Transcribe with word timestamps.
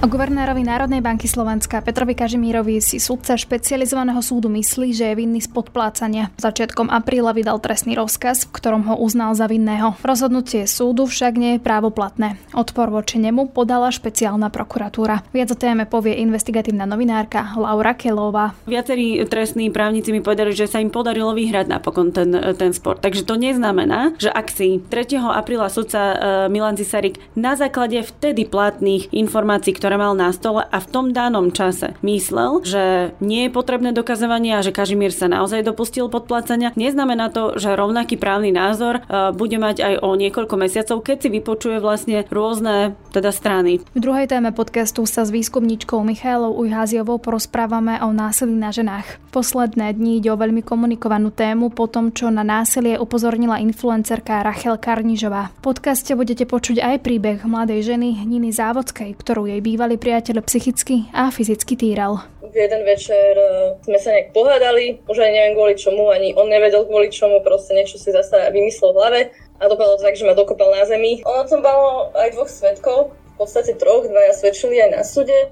O 0.00 0.08
guvernérovi 0.08 0.64
Národnej 0.64 1.04
banky 1.04 1.28
Slovenska 1.28 1.84
Petrovi 1.84 2.16
Kažimírovi 2.16 2.80
si 2.80 2.96
sudca 2.96 3.36
špecializovaného 3.36 4.24
súdu 4.24 4.48
myslí, 4.48 4.96
že 4.96 5.12
je 5.12 5.18
vinný 5.20 5.44
z 5.44 5.52
podplácania. 5.52 6.32
Začiatkom 6.40 6.88
apríla 6.88 7.36
vydal 7.36 7.60
trestný 7.60 8.00
rozkaz, 8.00 8.48
v 8.48 8.56
ktorom 8.56 8.88
ho 8.88 8.96
uznal 8.96 9.36
za 9.36 9.44
vinného. 9.44 10.00
Rozhodnutie 10.00 10.64
súdu 10.64 11.04
však 11.04 11.36
nie 11.36 11.50
je 11.52 11.60
právoplatné. 11.60 12.40
Odpor 12.56 12.88
voči 12.88 13.20
nemu 13.20 13.52
podala 13.52 13.92
špeciálna 13.92 14.48
prokuratúra. 14.48 15.20
Viac 15.36 15.52
o 15.52 15.60
téme 15.60 15.84
povie 15.84 16.16
investigatívna 16.24 16.88
novinárka 16.88 17.52
Laura 17.60 17.92
Kelová. 17.92 18.56
Viacerí 18.64 19.20
trestní 19.28 19.68
právnici 19.68 20.16
mi 20.16 20.24
povedali, 20.24 20.56
že 20.56 20.64
sa 20.64 20.80
im 20.80 20.88
podarilo 20.88 21.36
vyhrať 21.36 21.68
napokon 21.68 22.08
ten, 22.08 22.32
ten 22.56 22.72
spor. 22.72 22.96
Takže 22.96 23.28
to 23.28 23.36
neznamená, 23.36 24.16
že 24.16 24.32
ak 24.32 24.48
si 24.48 24.80
3. 24.80 25.20
apríla 25.28 25.68
sudca 25.68 26.00
e, 26.00 26.16
Milan 26.48 26.80
Cisarik 26.80 27.20
na 27.36 27.52
základe 27.52 28.00
vtedy 28.00 28.48
platných 28.48 29.12
informácií, 29.12 29.76
ktoré 29.76 29.89
ktoré 29.90 30.06
mal 30.06 30.14
na 30.14 30.30
stole 30.30 30.62
a 30.62 30.78
v 30.78 30.86
tom 30.86 31.10
danom 31.10 31.50
čase 31.50 31.98
myslel, 32.06 32.62
že 32.62 33.10
nie 33.18 33.50
je 33.50 33.50
potrebné 33.50 33.90
dokazovanie 33.90 34.54
a 34.54 34.62
že 34.62 34.70
Kažimír 34.70 35.10
sa 35.10 35.26
naozaj 35.26 35.66
dopustil 35.66 36.06
podplácania, 36.06 36.70
neznamená 36.78 37.34
to, 37.34 37.58
že 37.58 37.74
rovnaký 37.74 38.14
právny 38.14 38.54
názor 38.54 39.02
e, 39.02 39.34
bude 39.34 39.58
mať 39.58 39.82
aj 39.82 39.94
o 40.06 40.14
niekoľko 40.14 40.54
mesiacov, 40.54 41.02
keď 41.02 41.26
si 41.26 41.28
vypočuje 41.34 41.82
vlastne 41.82 42.22
rôzne 42.30 42.94
teda 43.10 43.34
strany. 43.34 43.82
V 43.82 43.98
druhej 43.98 44.30
téme 44.30 44.54
podcastu 44.54 45.02
sa 45.10 45.26
s 45.26 45.34
výskumníčkou 45.34 45.98
Michailou 46.06 46.54
Ujháziovou 46.54 47.18
porozprávame 47.18 47.98
o 47.98 48.14
násilí 48.14 48.54
na 48.54 48.70
ženách. 48.70 49.18
Posledné 49.34 49.90
dni 49.98 50.22
ide 50.22 50.30
o 50.30 50.38
veľmi 50.38 50.62
komunikovanú 50.62 51.34
tému 51.34 51.74
po 51.74 51.90
tom, 51.90 52.14
čo 52.14 52.30
na 52.30 52.46
násilie 52.46 52.94
upozornila 52.94 53.58
influencerka 53.58 54.46
Rachel 54.46 54.78
Karnižová. 54.78 55.50
V 55.58 55.74
podcaste 55.74 56.14
budete 56.14 56.46
počuť 56.46 56.78
aj 56.78 56.96
príbeh 57.02 57.42
mladej 57.42 57.94
ženy 57.94 58.22
Niny 58.22 58.54
Závodskej, 58.54 59.18
ktorú 59.18 59.50
jej 59.50 59.58
býva 59.58 59.79
bývalý 59.80 59.96
priateľ 59.96 60.44
psychicky 60.44 61.08
a 61.16 61.32
fyzicky 61.32 61.72
týral. 61.72 62.20
V 62.44 62.52
jeden 62.52 62.84
večer 62.84 63.32
e, 63.32 63.80
sme 63.80 63.96
sa 63.96 64.12
nejak 64.12 64.36
pohádali, 64.36 65.00
už 65.08 65.16
aj 65.16 65.32
neviem 65.32 65.56
kvôli 65.56 65.72
čomu, 65.72 66.12
ani 66.12 66.36
on 66.36 66.52
nevedel 66.52 66.84
kvôli 66.84 67.08
čomu, 67.08 67.40
proste 67.40 67.72
niečo 67.72 67.96
si 67.96 68.12
zase 68.12 68.52
vymyslel 68.52 68.92
v 68.92 68.98
hlave 69.00 69.20
a 69.56 69.62
dopadlo 69.72 69.96
tak, 69.96 70.20
že 70.20 70.28
ma 70.28 70.36
dokopal 70.36 70.68
na 70.76 70.84
zemi. 70.84 71.24
Ono 71.24 71.48
tam 71.48 71.64
bolo 71.64 72.12
aj 72.12 72.28
dvoch 72.36 72.52
svetkov, 72.52 73.16
v 73.16 73.34
podstate 73.40 73.72
troch, 73.80 74.04
dvaja 74.04 74.36
svedčili 74.36 74.84
aj 74.84 74.90
na 74.92 75.00
súde. 75.00 75.32
E, 75.32 75.48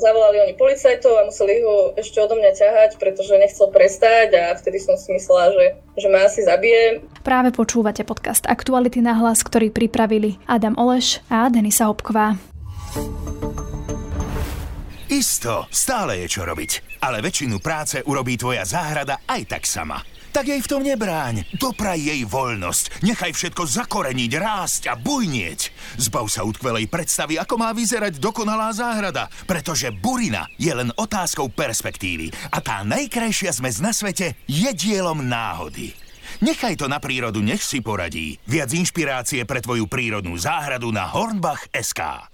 zavolali 0.00 0.40
oni 0.40 0.56
policajtov 0.56 1.12
a 1.12 1.28
museli 1.28 1.60
ho 1.60 1.92
ešte 2.00 2.16
odo 2.16 2.32
mňa 2.40 2.56
ťahať, 2.56 2.90
pretože 2.96 3.36
nechcel 3.36 3.68
prestať 3.68 4.40
a 4.40 4.56
vtedy 4.56 4.80
som 4.80 4.96
si 4.96 5.12
myslela, 5.12 5.52
že, 5.52 5.66
že 6.00 6.08
ma 6.08 6.24
asi 6.24 6.48
zabije. 6.48 7.04
Práve 7.20 7.52
počúvate 7.52 8.08
podcast 8.08 8.48
Aktuality 8.48 9.04
na 9.04 9.20
hlas, 9.20 9.44
ktorý 9.44 9.68
pripravili 9.68 10.40
Adam 10.48 10.80
Oleš 10.80 11.20
a 11.28 11.52
Denisa 11.52 11.92
Hopková. 11.92 12.40
Isto, 15.16 15.64
stále 15.72 16.20
je 16.20 16.28
čo 16.28 16.44
robiť, 16.44 17.00
ale 17.00 17.24
väčšinu 17.24 17.56
práce 17.56 18.04
urobí 18.04 18.36
tvoja 18.36 18.68
záhrada 18.68 19.24
aj 19.24 19.48
tak 19.48 19.64
sama. 19.64 19.96
Tak 20.28 20.44
jej 20.44 20.60
v 20.60 20.68
tom 20.68 20.84
nebráň. 20.84 21.48
Dopraj 21.56 21.96
jej 21.96 22.20
voľnosť. 22.28 23.00
Nechaj 23.00 23.32
všetko 23.32 23.64
zakoreniť, 23.64 24.32
rásť 24.36 24.92
a 24.92 24.94
bujnieť. 25.00 25.72
Zbav 25.96 26.28
sa 26.28 26.44
utkvelej 26.44 26.92
predstavy, 26.92 27.40
ako 27.40 27.56
má 27.56 27.72
vyzerať 27.72 28.20
dokonalá 28.20 28.68
záhrada. 28.76 29.32
Pretože 29.48 29.88
burina 29.88 30.44
je 30.60 30.68
len 30.68 30.92
otázkou 30.92 31.48
perspektívy. 31.48 32.28
A 32.52 32.60
tá 32.60 32.84
najkrajšia 32.84 33.56
zmes 33.56 33.80
na 33.80 33.96
svete 33.96 34.36
je 34.44 34.68
dielom 34.76 35.24
náhody. 35.24 35.96
Nechaj 36.44 36.76
to 36.76 36.92
na 36.92 37.00
prírodu, 37.00 37.40
nech 37.40 37.64
si 37.64 37.80
poradí. 37.80 38.36
Viac 38.44 38.68
inšpirácie 38.68 39.48
pre 39.48 39.64
tvoju 39.64 39.88
prírodnú 39.88 40.36
záhradu 40.36 40.92
na 40.92 41.08
Hornbach.sk. 41.08 42.28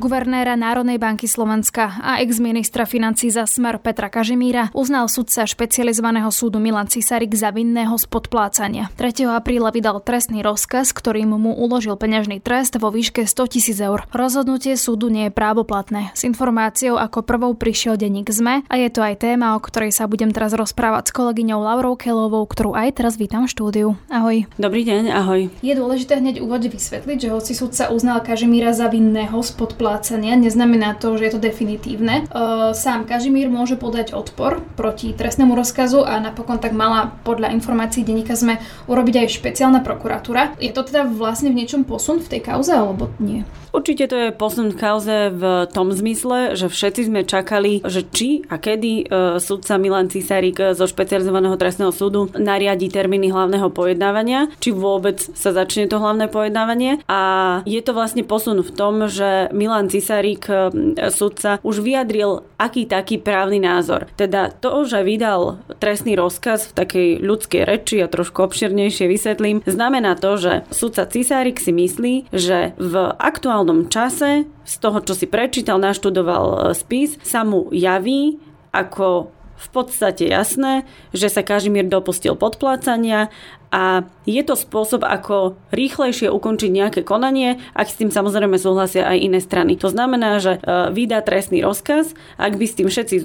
Guvernéra 0.00 0.56
Národnej 0.56 0.96
banky 0.96 1.28
Slovenska 1.28 2.00
a 2.00 2.24
ex-ministra 2.24 2.88
financí 2.88 3.28
za 3.28 3.44
smer 3.44 3.76
Petra 3.76 4.08
Kažimíra 4.08 4.72
uznal 4.72 5.12
sudca 5.12 5.44
špecializovaného 5.44 6.32
súdu 6.32 6.56
Milan 6.56 6.88
Cisarik 6.88 7.36
za 7.36 7.52
vinného 7.52 7.92
z 8.00 8.08
podplácania. 8.08 8.88
3. 8.96 9.28
apríla 9.28 9.68
vydal 9.68 10.00
trestný 10.00 10.40
rozkaz, 10.40 10.96
ktorým 10.96 11.36
mu 11.36 11.52
uložil 11.52 12.00
peňažný 12.00 12.40
trest 12.40 12.80
vo 12.80 12.88
výške 12.88 13.28
100 13.28 13.52
tisíc 13.52 13.76
eur. 13.76 14.08
Rozhodnutie 14.08 14.80
súdu 14.80 15.12
nie 15.12 15.28
je 15.28 15.36
právoplatné. 15.36 16.16
S 16.16 16.24
informáciou 16.24 16.96
ako 16.96 17.20
prvou 17.20 17.52
prišiel 17.52 18.00
denník 18.00 18.32
ZME 18.32 18.64
a 18.72 18.74
je 18.80 18.88
to 18.88 19.04
aj 19.04 19.20
téma, 19.20 19.52
o 19.52 19.60
ktorej 19.60 19.92
sa 19.92 20.08
budem 20.08 20.32
teraz 20.32 20.56
rozprávať 20.56 21.12
s 21.12 21.16
kolegyňou 21.20 21.60
Laurou 21.60 22.00
Kelovou, 22.00 22.48
ktorú 22.48 22.72
aj 22.72 23.04
teraz 23.04 23.20
vítam 23.20 23.44
v 23.44 23.52
štúdiu. 23.52 23.88
Ahoj. 24.08 24.48
Dobrý 24.56 24.80
deň, 24.80 25.12
ahoj. 25.12 25.52
Je 25.60 25.76
dôležité 25.76 26.24
hneď 26.24 26.40
úvode 26.40 26.72
vysvetliť, 26.72 27.18
že 27.20 27.28
hoci 27.36 27.52
sudca 27.52 27.92
uznal 27.92 28.24
Kažimíra 28.24 28.72
za 28.72 28.88
vinného 28.88 29.36
z 29.44 29.50
podplácania, 29.60 29.89
preplácania 29.90 30.38
neznamená 30.38 30.94
to, 30.94 31.18
že 31.18 31.26
je 31.26 31.32
to 31.34 31.42
definitívne. 31.42 32.30
Sám 32.78 33.10
Kažimír 33.10 33.50
môže 33.50 33.74
podať 33.74 34.14
odpor 34.14 34.62
proti 34.78 35.10
trestnému 35.10 35.58
rozkazu 35.58 36.06
a 36.06 36.22
napokon 36.22 36.62
tak 36.62 36.78
mala 36.78 37.10
podľa 37.26 37.50
informácií 37.50 38.06
denníka 38.06 38.38
sme 38.38 38.62
urobiť 38.86 39.26
aj 39.26 39.34
špeciálna 39.34 39.82
prokuratúra. 39.82 40.54
Je 40.62 40.70
to 40.70 40.86
teda 40.86 41.10
vlastne 41.10 41.50
v 41.50 41.58
niečom 41.58 41.82
posun 41.82 42.22
v 42.22 42.38
tej 42.38 42.40
kauze 42.46 42.70
alebo 42.70 43.10
nie? 43.18 43.42
Určite 43.70 44.10
to 44.10 44.16
je 44.18 44.28
posun 44.34 44.74
v 44.74 44.78
kauze 44.78 45.30
v 45.30 45.42
tom 45.70 45.94
zmysle, 45.94 46.58
že 46.58 46.66
všetci 46.66 47.06
sme 47.06 47.22
čakali, 47.22 47.86
že 47.86 48.02
či 48.02 48.42
a 48.50 48.58
kedy 48.58 48.90
e, 48.90 49.04
sudca 49.38 49.78
Milan 49.78 50.10
Cisarik 50.10 50.58
zo 50.74 50.90
špecializovaného 50.90 51.54
trestného 51.54 51.94
súdu 51.94 52.26
nariadi 52.34 52.90
termíny 52.90 53.30
hlavného 53.30 53.70
pojednávania, 53.70 54.50
či 54.58 54.74
vôbec 54.74 55.22
sa 55.22 55.54
začne 55.54 55.86
to 55.86 56.02
hlavné 56.02 56.26
pojednávanie. 56.26 56.98
A 57.06 57.20
je 57.62 57.78
to 57.78 57.94
vlastne 57.94 58.26
posun 58.26 58.58
v 58.58 58.74
tom, 58.74 59.06
že 59.06 59.54
Milan 59.54 59.79
Cisarik, 59.88 60.44
e, 60.50 60.68
sudca, 61.08 61.62
už 61.62 61.80
vyjadril 61.80 62.44
aký 62.58 62.84
taký 62.84 63.16
právny 63.22 63.62
názor. 63.62 64.10
Teda 64.18 64.50
to, 64.50 64.84
že 64.84 65.06
vydal 65.06 65.62
trestný 65.80 66.18
rozkaz 66.18 66.74
v 66.74 66.76
takej 66.76 67.08
ľudskej 67.22 67.62
reči 67.64 68.02
a 68.02 68.10
trošku 68.10 68.44
obširnejšie 68.44 69.06
vysvetlím, 69.08 69.62
znamená 69.64 70.18
to, 70.18 70.36
že 70.36 70.52
sudca 70.74 71.06
Cisárik 71.08 71.62
si 71.62 71.72
myslí, 71.72 72.14
že 72.34 72.76
v 72.76 72.94
aktuálnom 73.16 73.88
čase, 73.88 74.44
z 74.66 74.74
toho, 74.76 75.00
čo 75.00 75.16
si 75.16 75.24
prečítal, 75.30 75.80
naštudoval 75.80 76.44
e, 76.44 76.56
spis, 76.76 77.16
sa 77.22 77.46
mu 77.46 77.70
javí 77.70 78.42
ako 78.74 79.30
v 79.60 79.68
podstate 79.68 80.24
jasné, 80.32 80.88
že 81.12 81.28
sa 81.28 81.44
Kažimír 81.44 81.84
dopustil 81.84 82.32
podplácania 82.32 83.28
a 83.70 84.02
je 84.26 84.42
to 84.42 84.58
spôsob, 84.58 85.06
ako 85.06 85.58
rýchlejšie 85.70 86.26
ukončiť 86.26 86.70
nejaké 86.70 87.00
konanie, 87.06 87.62
ak 87.74 87.86
s 87.86 87.98
tým 87.98 88.10
samozrejme 88.10 88.58
súhlasia 88.58 89.06
aj 89.06 89.18
iné 89.18 89.38
strany. 89.38 89.78
To 89.78 89.90
znamená, 89.90 90.42
že 90.42 90.58
e, 90.58 90.90
vydá 90.90 91.22
trestný 91.22 91.62
rozkaz, 91.62 92.14
ak 92.34 92.58
by 92.58 92.66
s 92.66 92.76
tým 92.76 92.88
všetci 92.90 93.16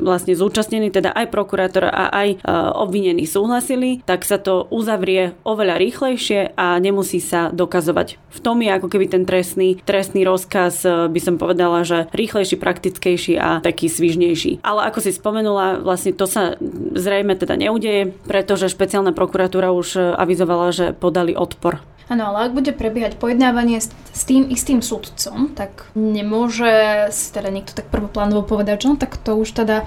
vlastne 0.00 0.32
zúčastnení, 0.32 0.88
teda 0.88 1.12
aj 1.12 1.28
prokurátor 1.28 1.88
a 1.88 2.08
aj 2.12 2.28
e, 2.32 2.36
obvinení 2.76 3.28
súhlasili, 3.28 4.00
tak 4.08 4.24
sa 4.24 4.40
to 4.40 4.64
uzavrie 4.72 5.36
oveľa 5.44 5.76
rýchlejšie 5.76 6.56
a 6.56 6.80
nemusí 6.80 7.20
sa 7.20 7.52
dokazovať. 7.52 8.16
V 8.32 8.40
tom 8.40 8.64
je 8.64 8.72
ako 8.72 8.88
keby 8.88 9.06
ten 9.12 9.28
trestný, 9.28 9.80
trestný 9.84 10.24
rozkaz, 10.24 10.80
e, 10.84 11.12
by 11.12 11.20
som 11.20 11.36
povedala, 11.36 11.84
že 11.84 12.08
rýchlejší, 12.16 12.56
praktickejší 12.56 13.34
a 13.36 13.60
taký 13.60 13.92
svižnejší. 13.92 14.64
Ale 14.64 14.88
ako 14.88 14.98
si 15.04 15.12
spomenula, 15.12 15.84
vlastne 15.84 16.16
to 16.16 16.24
sa 16.24 16.56
zrejme 16.96 17.36
teda 17.36 17.60
neudeje, 17.60 18.16
pretože 18.24 18.72
špeciálna 18.72 19.12
prokuratúra 19.12 19.72
už 19.72 19.89
už 19.90 20.14
avizovala, 20.14 20.70
že 20.70 20.94
podali 20.94 21.34
odpor. 21.34 21.82
Áno, 22.10 22.30
ale 22.30 22.50
ak 22.50 22.58
bude 22.58 22.74
prebiehať 22.74 23.18
pojednávanie 23.22 23.78
s, 23.78 23.90
s 24.10 24.22
tým 24.26 24.50
istým 24.50 24.82
sudcom, 24.82 25.50
tak 25.54 25.90
nemôže 25.94 27.06
si 27.14 27.30
teda 27.30 27.54
niekto 27.54 27.74
tak 27.74 27.86
prvoplánovo 27.86 28.42
povedať, 28.42 28.82
že 28.82 28.88
no 28.90 28.94
tak 28.98 29.14
to 29.18 29.38
už 29.38 29.50
teda 29.54 29.86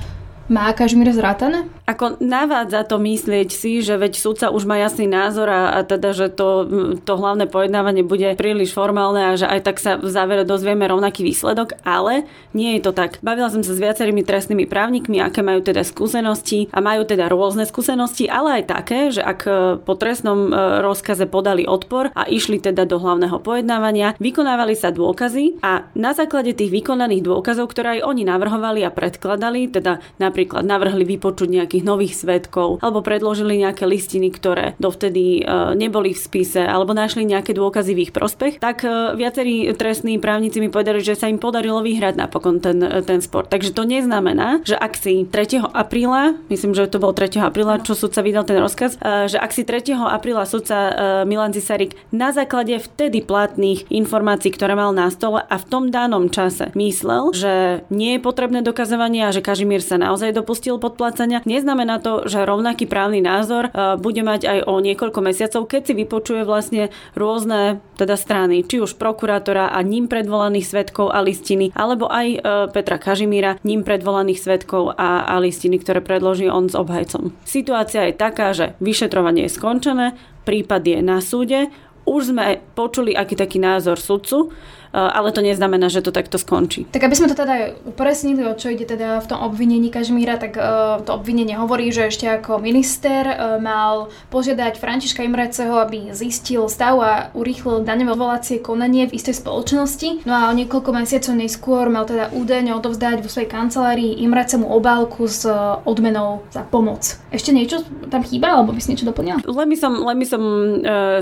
má 0.52 0.68
Kažmír 0.76 1.08
zrátané? 1.16 1.72
Ako 1.88 2.20
navádza 2.20 2.84
to 2.84 3.00
myslieť 3.00 3.50
si, 3.51 3.80
že 3.80 3.95
veď 3.95 4.13
súdca 4.16 4.48
už 4.51 4.68
má 4.68 4.80
jasný 4.80 5.07
názor 5.07 5.48
a, 5.48 5.75
a 5.75 5.80
teda, 5.88 6.12
že 6.12 6.28
to, 6.31 6.68
to 7.04 7.13
hlavné 7.16 7.48
pojednávanie 7.48 8.04
bude 8.04 8.28
príliš 8.36 8.75
formálne 8.75 9.19
a 9.24 9.40
že 9.40 9.48
aj 9.48 9.60
tak 9.63 9.78
sa 9.80 9.95
v 10.00 10.07
závere 10.07 10.44
dozvieme 10.44 10.84
rovnaký 10.88 11.24
výsledok, 11.24 11.80
ale 11.88 12.28
nie 12.51 12.75
je 12.80 12.88
to 12.88 12.92
tak. 12.92 13.19
Bavila 13.24 13.48
som 13.48 13.63
sa 13.63 13.72
s 13.72 13.84
viacerými 13.84 14.24
trestnými 14.24 14.68
právnikmi, 14.68 15.24
aké 15.24 15.44
majú 15.44 15.63
teda 15.63 15.84
skúsenosti 15.84 16.68
a 16.72 16.80
majú 16.84 17.07
teda 17.07 17.31
rôzne 17.31 17.63
skúsenosti, 17.63 18.28
ale 18.28 18.63
aj 18.63 18.63
také, 18.68 19.00
že 19.12 19.24
ak 19.24 19.39
po 19.84 19.94
trestnom 19.96 20.51
e, 20.51 20.81
rozkaze 20.84 21.28
podali 21.28 21.68
odpor 21.68 22.12
a 22.16 22.28
išli 22.28 22.60
teda 22.60 22.84
do 22.88 23.00
hlavného 23.00 23.39
pojednávania, 23.44 24.16
vykonávali 24.19 24.75
sa 24.75 24.92
dôkazy 24.92 25.63
a 25.63 25.88
na 25.96 26.12
základe 26.12 26.51
tých 26.56 26.72
vykonaných 26.72 27.28
dôkazov, 27.28 27.72
ktoré 27.72 28.00
aj 28.00 28.12
oni 28.12 28.24
navrhovali 28.28 28.84
a 28.84 28.92
predkladali, 28.92 29.72
teda 29.72 30.04
na 30.19 30.32
napríklad 30.33 30.65
navrhli 30.65 31.06
vypočuť 31.06 31.45
nejakých 31.45 31.85
nových 31.85 32.18
svetkov 32.18 32.81
alebo 32.81 33.06
predložili 33.06 33.62
nejaké 33.62 33.85
listiny, 33.85 34.33
ktoré 34.33 34.74
dovtedy 34.81 35.45
neboli 35.77 36.18
v 36.18 36.18
spise 36.18 36.65
alebo 36.65 36.97
našli 36.97 37.21
nejaké 37.21 37.53
dôkazy 37.53 37.94
v 37.94 38.09
ich 38.09 38.12
prospech, 38.15 38.57
tak 38.57 38.81
viacerí 39.13 39.69
trestní 39.77 40.18
právnici 40.18 40.57
mi 40.57 40.74
povedali, 40.74 41.06
že 41.06 41.13
sa 41.13 41.30
im 41.30 41.38
podarilo 41.38 41.85
vyhrať 41.85 42.18
napokon 42.18 42.57
ten, 42.57 42.81
ten 43.06 43.21
spor. 43.21 43.45
Takže 43.45 43.77
to 43.77 43.85
neznamená, 43.85 44.65
že 44.65 44.74
ak 44.74 44.97
si 44.97 45.30
3. 45.30 45.69
apríla, 45.69 46.41
myslím, 46.50 46.74
že 46.74 46.89
to 46.89 46.97
bol 46.97 47.13
3. 47.13 47.45
apríla, 47.45 47.86
čo 47.86 47.94
sudca 47.94 48.25
vydal 48.25 48.47
ten 48.47 48.57
rozkaz, 48.57 48.97
že 49.29 49.38
ak 49.38 49.51
si 49.53 49.62
3. 49.68 49.94
apríla 49.94 50.47
sudca 50.47 50.95
Milan 51.27 51.53
Zisarik 51.53 51.94
na 52.09 52.33
základe 52.33 52.79
vtedy 52.79 53.21
platných 53.21 53.86
informácií, 53.91 54.50
ktoré 54.50 54.74
mal 54.74 54.95
na 54.95 55.12
stole 55.12 55.44
a 55.44 55.56
v 55.59 55.65
tom 55.68 55.91
danom 55.91 56.31
čase 56.31 56.71
myslel, 56.74 57.36
že 57.36 57.53
nie 57.91 58.15
je 58.15 58.24
potrebné 58.24 58.63
dokazovanie 58.63 59.27
a 59.27 59.36
že 59.36 59.44
Kažimír 59.44 59.83
sa 59.83 60.00
naozaj 60.00 60.23
dopustil 60.31 60.80
podplácania, 60.80 61.44
neznamená 61.44 62.00
to, 62.00 62.24
že 62.30 62.48
rovnaký 62.48 62.88
právny 62.88 63.20
názor 63.20 63.74
bude 64.00 64.22
mať 64.24 64.48
aj 64.48 64.60
o 64.70 64.80
niekoľko 64.80 65.20
mesiacov, 65.20 65.68
keď 65.68 65.81
si 65.90 65.94
vypočuje 65.98 66.42
vlastne 66.48 66.94
rôzne 67.18 67.81
teda 67.98 68.16
strany, 68.16 68.64
či 68.64 68.80
už 68.80 68.96
prokurátora 68.96 69.74
a 69.74 69.80
ním 69.81 70.06
predvolaných 70.06 70.70
svetkov 70.70 71.14
a 71.14 71.22
listiny, 71.22 71.74
alebo 71.74 72.10
aj 72.10 72.28
e, 72.30 72.38
Petra 72.74 72.98
Kažimíra, 72.98 73.62
ním 73.66 73.86
predvolaných 73.86 74.40
svetkov 74.42 74.94
a, 74.98 75.25
a 75.25 75.36
listiny, 75.42 75.80
ktoré 75.81 76.02
predloží 76.02 76.50
on 76.50 76.70
s 76.70 76.75
obhajcom. 76.75 77.34
Situácia 77.46 78.10
je 78.10 78.14
taká, 78.18 78.52
že 78.54 78.74
vyšetrovanie 78.81 79.48
je 79.48 79.56
skončené, 79.56 80.08
prípad 80.44 80.81
je 80.84 81.00
na 81.02 81.18
súde, 81.24 81.72
už 82.04 82.36
sme 82.36 82.60
počuli 82.75 83.16
aký 83.16 83.40
taký 83.40 83.64
názor 83.64 83.96
sudcu, 83.96 84.52
ale 84.94 85.34
to 85.34 85.42
neznamená, 85.42 85.90
že 85.90 86.06
to 86.06 86.13
takto 86.13 86.38
skončí. 86.38 86.86
Tak 86.94 87.04
aby 87.04 87.16
sme 87.18 87.28
to 87.30 87.36
teda 87.36 87.74
upresnili, 87.90 88.45
o 88.45 88.54
čo 88.54 88.69
ide 88.69 88.86
teda 88.86 89.19
v 89.19 89.28
tom 89.28 89.42
obvinení 89.42 89.90
Kažmíra, 89.90 90.38
tak 90.38 90.54
eh, 90.56 91.01
to 91.01 91.12
obvinenie 91.18 91.57
hovorí, 91.57 91.90
že 91.90 92.13
ešte 92.13 92.30
ako 92.30 92.62
minister 92.62 93.25
eh, 93.25 93.38
mal 93.57 94.13
požiadať 94.30 94.78
Františka 94.78 95.25
Imreceho, 95.25 95.81
aby 95.81 96.13
zistil 96.13 96.69
stav 96.69 96.95
a 97.01 97.13
urýchlil 97.34 97.81
daňové 97.81 98.13
volacie 98.13 98.62
konanie 98.62 99.10
v 99.10 99.18
istej 99.18 99.42
spoločnosti. 99.42 100.30
No 100.30 100.34
a 100.34 100.42
o 100.50 100.54
niekoľko 100.54 100.94
mesiacov 100.94 101.34
neskôr 101.36 101.89
mal 101.89 102.06
teda 102.06 102.30
údajne 102.30 102.78
odovzdať 102.78 103.25
vo 103.25 103.30
svojej 103.30 103.50
kancelárii 103.50 104.22
Imrecemu 104.22 104.69
obálku 104.69 105.25
s 105.25 105.50
odmenou 105.84 106.46
za 106.54 106.62
pomoc. 106.63 107.18
Ešte 107.34 107.50
niečo 107.50 107.81
tam 108.13 108.22
chýba, 108.22 108.54
alebo 108.54 108.72
by 108.74 108.81
si 108.81 108.94
niečo 108.94 109.10
doplnila? 109.10 109.42
Len 109.42 109.68
by 109.69 109.78
som, 109.78 109.94
len 110.06 110.18
by 110.22 110.28
som 110.28 110.44
e, 110.44 110.69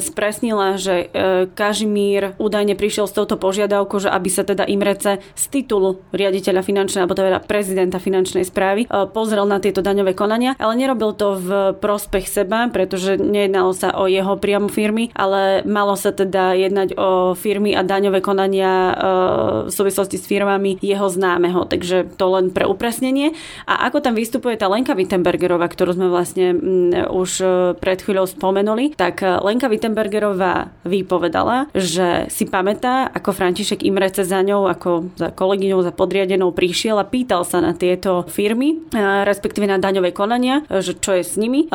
spresnila, 0.03 0.75
že 0.75 1.07
e, 1.07 1.47
Kažimír 1.55 2.35
údajne 2.35 2.75
prišiel 2.75 3.07
s 3.07 3.15
touto 3.15 3.39
požiadavkou 3.39 3.60
požiadavku, 3.61 4.01
že 4.01 4.09
aby 4.09 4.29
sa 4.33 4.41
teda 4.41 4.65
Imrece 4.65 5.21
z 5.37 5.43
titulu 5.53 6.01
riaditeľa 6.09 6.65
finančnej 6.65 7.05
alebo 7.05 7.13
teda 7.13 7.37
prezidenta 7.45 8.01
finančnej 8.01 8.41
správy 8.41 8.89
e, 8.89 9.05
pozrel 9.13 9.45
na 9.45 9.61
tieto 9.61 9.85
daňové 9.85 10.17
konania, 10.17 10.57
ale 10.57 10.81
nerobil 10.81 11.13
to 11.13 11.37
v 11.37 11.49
prospech 11.77 12.25
seba, 12.25 12.65
pretože 12.73 13.21
nejednalo 13.21 13.69
sa 13.77 13.93
o 13.93 14.09
jeho 14.09 14.33
priamu 14.41 14.65
firmy, 14.65 15.13
ale 15.13 15.61
malo 15.69 15.93
sa 15.93 16.09
teda 16.09 16.57
jednať 16.57 16.97
o 16.97 17.37
firmy 17.37 17.77
a 17.77 17.85
daňové 17.85 18.25
konania 18.25 18.71
e, 18.73 18.93
v 19.69 19.71
súvislosti 19.71 20.17
s 20.17 20.25
firmami 20.25 20.81
jeho 20.81 21.05
známeho. 21.05 21.69
Takže 21.69 22.17
to 22.17 22.25
len 22.33 22.49
pre 22.49 22.65
upresnenie. 22.65 23.37
A 23.69 23.85
ako 23.93 24.01
tam 24.01 24.17
vystupuje 24.17 24.57
tá 24.57 24.65
Lenka 24.65 24.97
Wittenbergerová, 24.97 25.69
ktorú 25.69 25.93
sme 25.93 26.09
vlastne 26.09 26.57
už 27.13 27.31
e, 27.45 27.45
pred 27.77 28.01
chvíľou 28.01 28.25
spomenuli, 28.25 28.97
tak 28.97 29.21
Lenka 29.21 29.69
Wittenbergerová 29.69 30.73
vypovedala, 30.81 31.69
že 31.77 32.25
si 32.33 32.49
pamätá, 32.49 33.11
ako 33.11 33.35
František 33.35 33.50
František 33.51 33.83
Imrece 33.83 34.23
za 34.23 34.39
ňou 34.39 34.63
ako 34.71 35.11
za 35.19 35.27
kolegyňou, 35.35 35.83
za 35.83 35.91
podriadenou 35.91 36.55
prišiel 36.55 36.95
a 36.95 37.03
pýtal 37.03 37.43
sa 37.43 37.59
na 37.59 37.75
tieto 37.75 38.23
firmy, 38.31 38.79
respektíve 39.27 39.67
na 39.67 39.75
daňové 39.75 40.15
konania, 40.15 40.63
že 40.71 40.95
čo 40.95 41.19
je 41.19 41.27
s 41.27 41.35
nimi. 41.35 41.67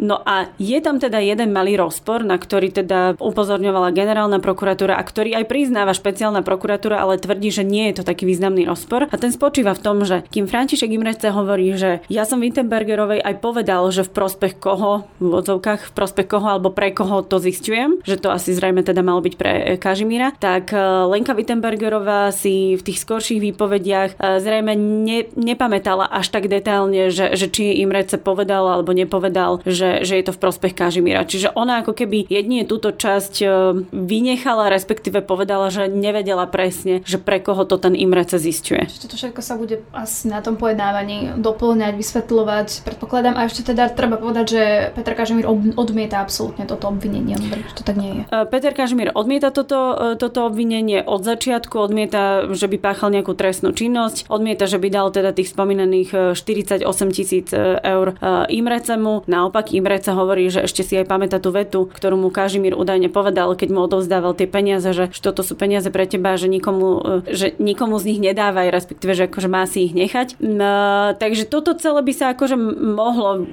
No 0.00 0.16
a 0.24 0.48
je 0.56 0.80
tam 0.80 0.96
teda 0.96 1.20
jeden 1.20 1.52
malý 1.52 1.76
rozpor, 1.76 2.24
na 2.24 2.40
ktorý 2.40 2.72
teda 2.72 3.20
upozorňovala 3.20 3.92
generálna 3.92 4.40
prokuratúra 4.40 4.96
a 4.96 5.04
ktorý 5.04 5.36
aj 5.36 5.44
priznáva 5.52 5.92
špeciálna 5.92 6.40
prokuratúra, 6.40 6.96
ale 6.96 7.20
tvrdí, 7.20 7.52
že 7.52 7.60
nie 7.60 7.92
je 7.92 8.00
to 8.00 8.08
taký 8.08 8.24
významný 8.24 8.64
rozpor. 8.64 9.04
A 9.12 9.16
ten 9.20 9.28
spočíva 9.28 9.76
v 9.76 9.84
tom, 9.84 10.08
že 10.08 10.24
kým 10.32 10.48
František 10.48 10.88
Imrece 10.88 11.28
hovorí, 11.28 11.76
že 11.76 12.00
ja 12.08 12.24
som 12.24 12.40
Wittenbergerovej 12.40 13.20
aj 13.20 13.36
povedal, 13.44 13.84
že 13.92 14.00
v 14.08 14.16
prospech 14.16 14.56
koho, 14.56 15.04
v 15.20 15.44
odzovkách, 15.44 15.92
v 15.92 15.92
prospech 15.92 16.24
koho 16.24 16.56
alebo 16.56 16.72
pre 16.72 16.96
koho 16.96 17.20
to 17.20 17.36
zistujem, 17.36 18.00
že 18.08 18.16
to 18.16 18.32
asi 18.32 18.56
zrejme 18.56 18.80
teda 18.80 19.04
malo 19.04 19.20
byť 19.20 19.34
pre 19.36 19.76
Kažimíra, 19.76 20.32
tak 20.40 20.72
Lenka 21.18 21.34
Wittenbergerová 21.34 22.30
si 22.30 22.78
v 22.78 22.82
tých 22.86 23.02
skorších 23.02 23.42
výpovediach 23.42 24.10
e, 24.14 24.38
zrejme 24.38 24.78
ne, 24.78 25.26
nepamätala 25.34 26.06
až 26.06 26.30
tak 26.30 26.46
detailne, 26.46 27.10
že, 27.10 27.34
že 27.34 27.50
či 27.50 27.82
Imrece 27.82 28.22
povedal 28.22 28.62
alebo 28.62 28.94
nepovedal, 28.94 29.58
že, 29.66 30.06
že 30.06 30.14
je 30.14 30.24
to 30.30 30.30
v 30.30 30.38
prospech 30.38 30.78
Kažimíra. 30.78 31.26
Čiže 31.26 31.58
ona 31.58 31.82
ako 31.82 31.90
keby 31.90 32.30
jedine 32.30 32.62
túto 32.62 32.94
časť 32.94 33.34
e, 33.42 33.46
vynechala, 33.90 34.70
respektíve 34.70 35.18
povedala, 35.26 35.74
že 35.74 35.90
nevedela 35.90 36.46
presne, 36.46 37.02
že 37.02 37.18
pre 37.18 37.42
koho 37.42 37.66
to 37.66 37.82
ten 37.82 37.98
Imrece 37.98 38.38
zistuje. 38.38 38.86
Toto 38.86 39.18
všetko 39.18 39.42
sa 39.42 39.58
bude 39.58 39.82
asi 39.90 40.30
na 40.30 40.38
tom 40.38 40.54
pojednávaní 40.54 41.34
doplňať, 41.34 41.98
vysvetľovať, 41.98 42.86
predpokladám. 42.86 43.34
A 43.34 43.50
ešte 43.50 43.74
teda 43.74 43.90
treba 43.90 44.22
povedať, 44.22 44.46
že 44.54 44.62
Peter 44.94 45.18
Kažimír 45.18 45.50
odmieta 45.74 46.22
absolútne 46.22 46.62
toto 46.62 46.86
obvinenie. 46.86 47.34
že 47.42 47.74
to 47.74 47.82
tak 47.82 47.98
nie 47.98 48.22
je. 48.22 48.30
E, 48.30 48.46
Peter 48.46 48.70
Kažimír 48.70 49.10
odmieta 49.18 49.50
toto, 49.50 50.14
toto 50.14 50.46
obvinenie, 50.46 51.07
od 51.08 51.24
začiatku, 51.24 51.80
odmieta, 51.80 52.52
že 52.52 52.68
by 52.68 52.76
páchal 52.76 53.08
nejakú 53.16 53.32
trestnú 53.32 53.72
činnosť, 53.72 54.28
odmieta, 54.28 54.68
že 54.68 54.76
by 54.76 54.88
dal 54.92 55.08
teda 55.08 55.32
tých 55.32 55.50
spomínaných 55.56 56.36
48 56.36 56.84
e, 56.84 57.10
tisíc 57.10 57.48
e, 57.56 57.80
eur 57.80 58.12
e, 58.12 58.52
Imrecemu. 58.52 59.24
Naopak 59.24 59.72
Imrece 59.72 60.12
hovorí, 60.12 60.52
že 60.52 60.68
ešte 60.68 60.84
si 60.84 60.94
aj 61.00 61.08
pamätá 61.08 61.40
tú 61.40 61.48
vetu, 61.48 61.88
ktorú 61.88 62.20
mu 62.20 62.28
Kažimír 62.28 62.76
údajne 62.76 63.08
povedal, 63.08 63.56
keď 63.56 63.68
mu 63.72 63.80
odovzdával 63.88 64.36
tie 64.36 64.44
peniaze, 64.44 64.92
že 64.92 65.08
toto 65.24 65.40
sú 65.40 65.56
peniaze 65.56 65.88
pre 65.88 66.04
teba, 66.04 66.36
že 66.36 66.46
nikomu, 66.46 67.24
že 67.24 67.56
nikomu 67.56 67.96
z 67.96 68.14
nich 68.14 68.20
nedávaj, 68.20 68.68
respektíve, 68.68 69.16
že 69.16 69.26
akože 69.26 69.48
má 69.48 69.64
si 69.64 69.88
ich 69.88 69.96
nechať. 69.96 70.36
No, 70.44 71.16
takže 71.16 71.48
toto 71.48 71.72
celé 71.72 72.04
by 72.04 72.12
sa 72.12 72.36
akože 72.36 72.56
mohlo 72.76 73.48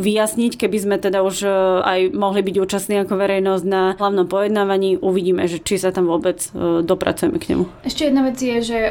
vyjasniť, 0.00 0.56
keby 0.56 0.76
sme 0.80 0.96
teda 0.96 1.20
už 1.20 1.36
aj 1.84 2.14
mohli 2.16 2.40
byť 2.40 2.56
účastní 2.56 2.94
ako 3.04 3.14
verejnosť 3.18 3.64
na 3.66 3.82
hlavnom 3.98 4.24
pojednávaní. 4.24 4.96
Uvidíme, 4.98 5.44
že 5.50 5.60
či 5.60 5.76
sa 5.76 5.92
tam 5.92 6.08
vôbec 6.08 6.48
dopracujeme 6.84 7.40
k 7.40 7.56
nemu. 7.56 7.64
Ešte 7.82 8.06
jedna 8.06 8.22
vec 8.24 8.36
je, 8.38 8.56
že 8.60 8.78
e, 8.78 8.90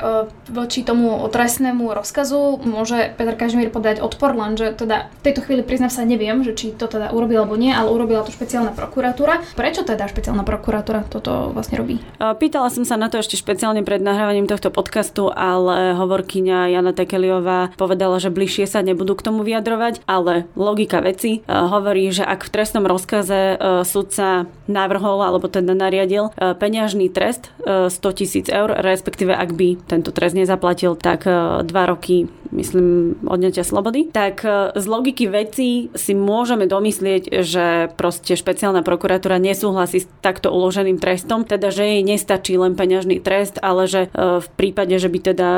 voči 0.51 0.81
tomu 0.81 1.21
trestnému 1.29 1.93
rozkazu 1.93 2.59
môže 2.65 3.13
Peter 3.15 3.37
Kažimír 3.37 3.69
podať 3.69 4.01
odpor, 4.01 4.33
lenže 4.33 4.73
teda 4.73 5.07
v 5.09 5.23
tejto 5.23 5.45
chvíli 5.45 5.61
priznám 5.61 5.93
sa 5.93 6.03
neviem, 6.03 6.41
že 6.41 6.57
či 6.57 6.73
to 6.73 6.89
teda 6.89 7.13
urobil 7.13 7.45
alebo 7.45 7.55
nie, 7.55 7.71
ale 7.71 7.93
urobila 7.93 8.25
to 8.25 8.33
špeciálna 8.33 8.73
prokuratúra. 8.73 9.45
Prečo 9.53 9.85
teda 9.85 10.09
špeciálna 10.09 10.41
prokuratúra 10.43 11.05
toto 11.07 11.53
vlastne 11.53 11.79
robí? 11.79 12.01
E, 12.19 12.25
pýtala 12.35 12.73
som 12.73 12.83
sa 12.83 12.97
na 12.97 13.07
to 13.07 13.21
ešte 13.21 13.37
špeciálne 13.37 13.85
pred 13.85 14.01
nahrávaním 14.01 14.49
tohto 14.49 14.73
podcastu, 14.73 15.29
ale 15.29 15.93
hovorkyňa 15.95 16.73
Jana 16.73 16.91
Tekeliová 16.91 17.71
povedala, 17.77 18.17
že 18.17 18.33
bližšie 18.33 18.65
sa 18.65 18.81
nebudú 18.81 19.13
k 19.13 19.25
tomu 19.29 19.45
vyjadrovať, 19.45 20.03
ale 20.09 20.49
logika 20.57 20.99
veci 20.99 21.39
e, 21.39 21.47
hovorí, 21.47 22.09
že 22.09 22.25
ak 22.25 22.45
v 22.45 22.51
trestnom 22.51 22.85
rozkaze 22.89 23.55
sudca 23.83 24.45
navrhol 24.65 25.19
alebo 25.21 25.45
teda 25.47 25.75
nariadil 25.75 26.31
peňažný 26.37 27.11
trest 27.11 27.51
100 27.89 28.19
tisíc 28.19 28.45
eur, 28.51 28.71
respektíve 28.71 29.33
ak 29.33 29.55
by 29.55 29.79
tento 29.87 30.11
trest 30.13 30.37
nezaplatil, 30.37 30.95
tak 30.99 31.25
e, 31.25 31.63
dva 31.65 31.83
roky, 31.89 32.29
myslím, 32.53 33.17
odňatia 33.25 33.65
slobody. 33.65 34.11
Tak 34.11 34.35
e, 34.45 34.49
z 34.77 34.85
logiky 34.85 35.25
veci 35.31 35.89
si 35.95 36.13
môžeme 36.13 36.69
domyslieť, 36.69 37.41
že 37.41 37.89
proste 37.95 38.37
špeciálna 38.37 38.85
prokuratúra 38.85 39.41
nesúhlasí 39.41 40.03
s 40.03 40.07
takto 40.21 40.53
uloženým 40.53 40.99
trestom, 41.01 41.47
teda 41.47 41.73
že 41.73 41.97
jej 41.97 42.03
nestačí 42.05 42.55
len 42.59 42.77
peňažný 42.77 43.23
trest, 43.23 43.57
ale 43.63 43.89
že 43.89 44.07
e, 44.07 44.39
v 44.43 44.47
prípade, 44.59 44.95
že 44.99 45.09
by 45.09 45.19
teda 45.23 45.49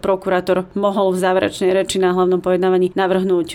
prokurátor 0.00 0.66
mohol 0.74 1.12
v 1.12 1.22
záverečnej 1.22 1.70
reči 1.70 2.02
na 2.02 2.16
hlavnom 2.16 2.42
pojednávaní 2.42 2.92
navrhnúť 2.96 3.48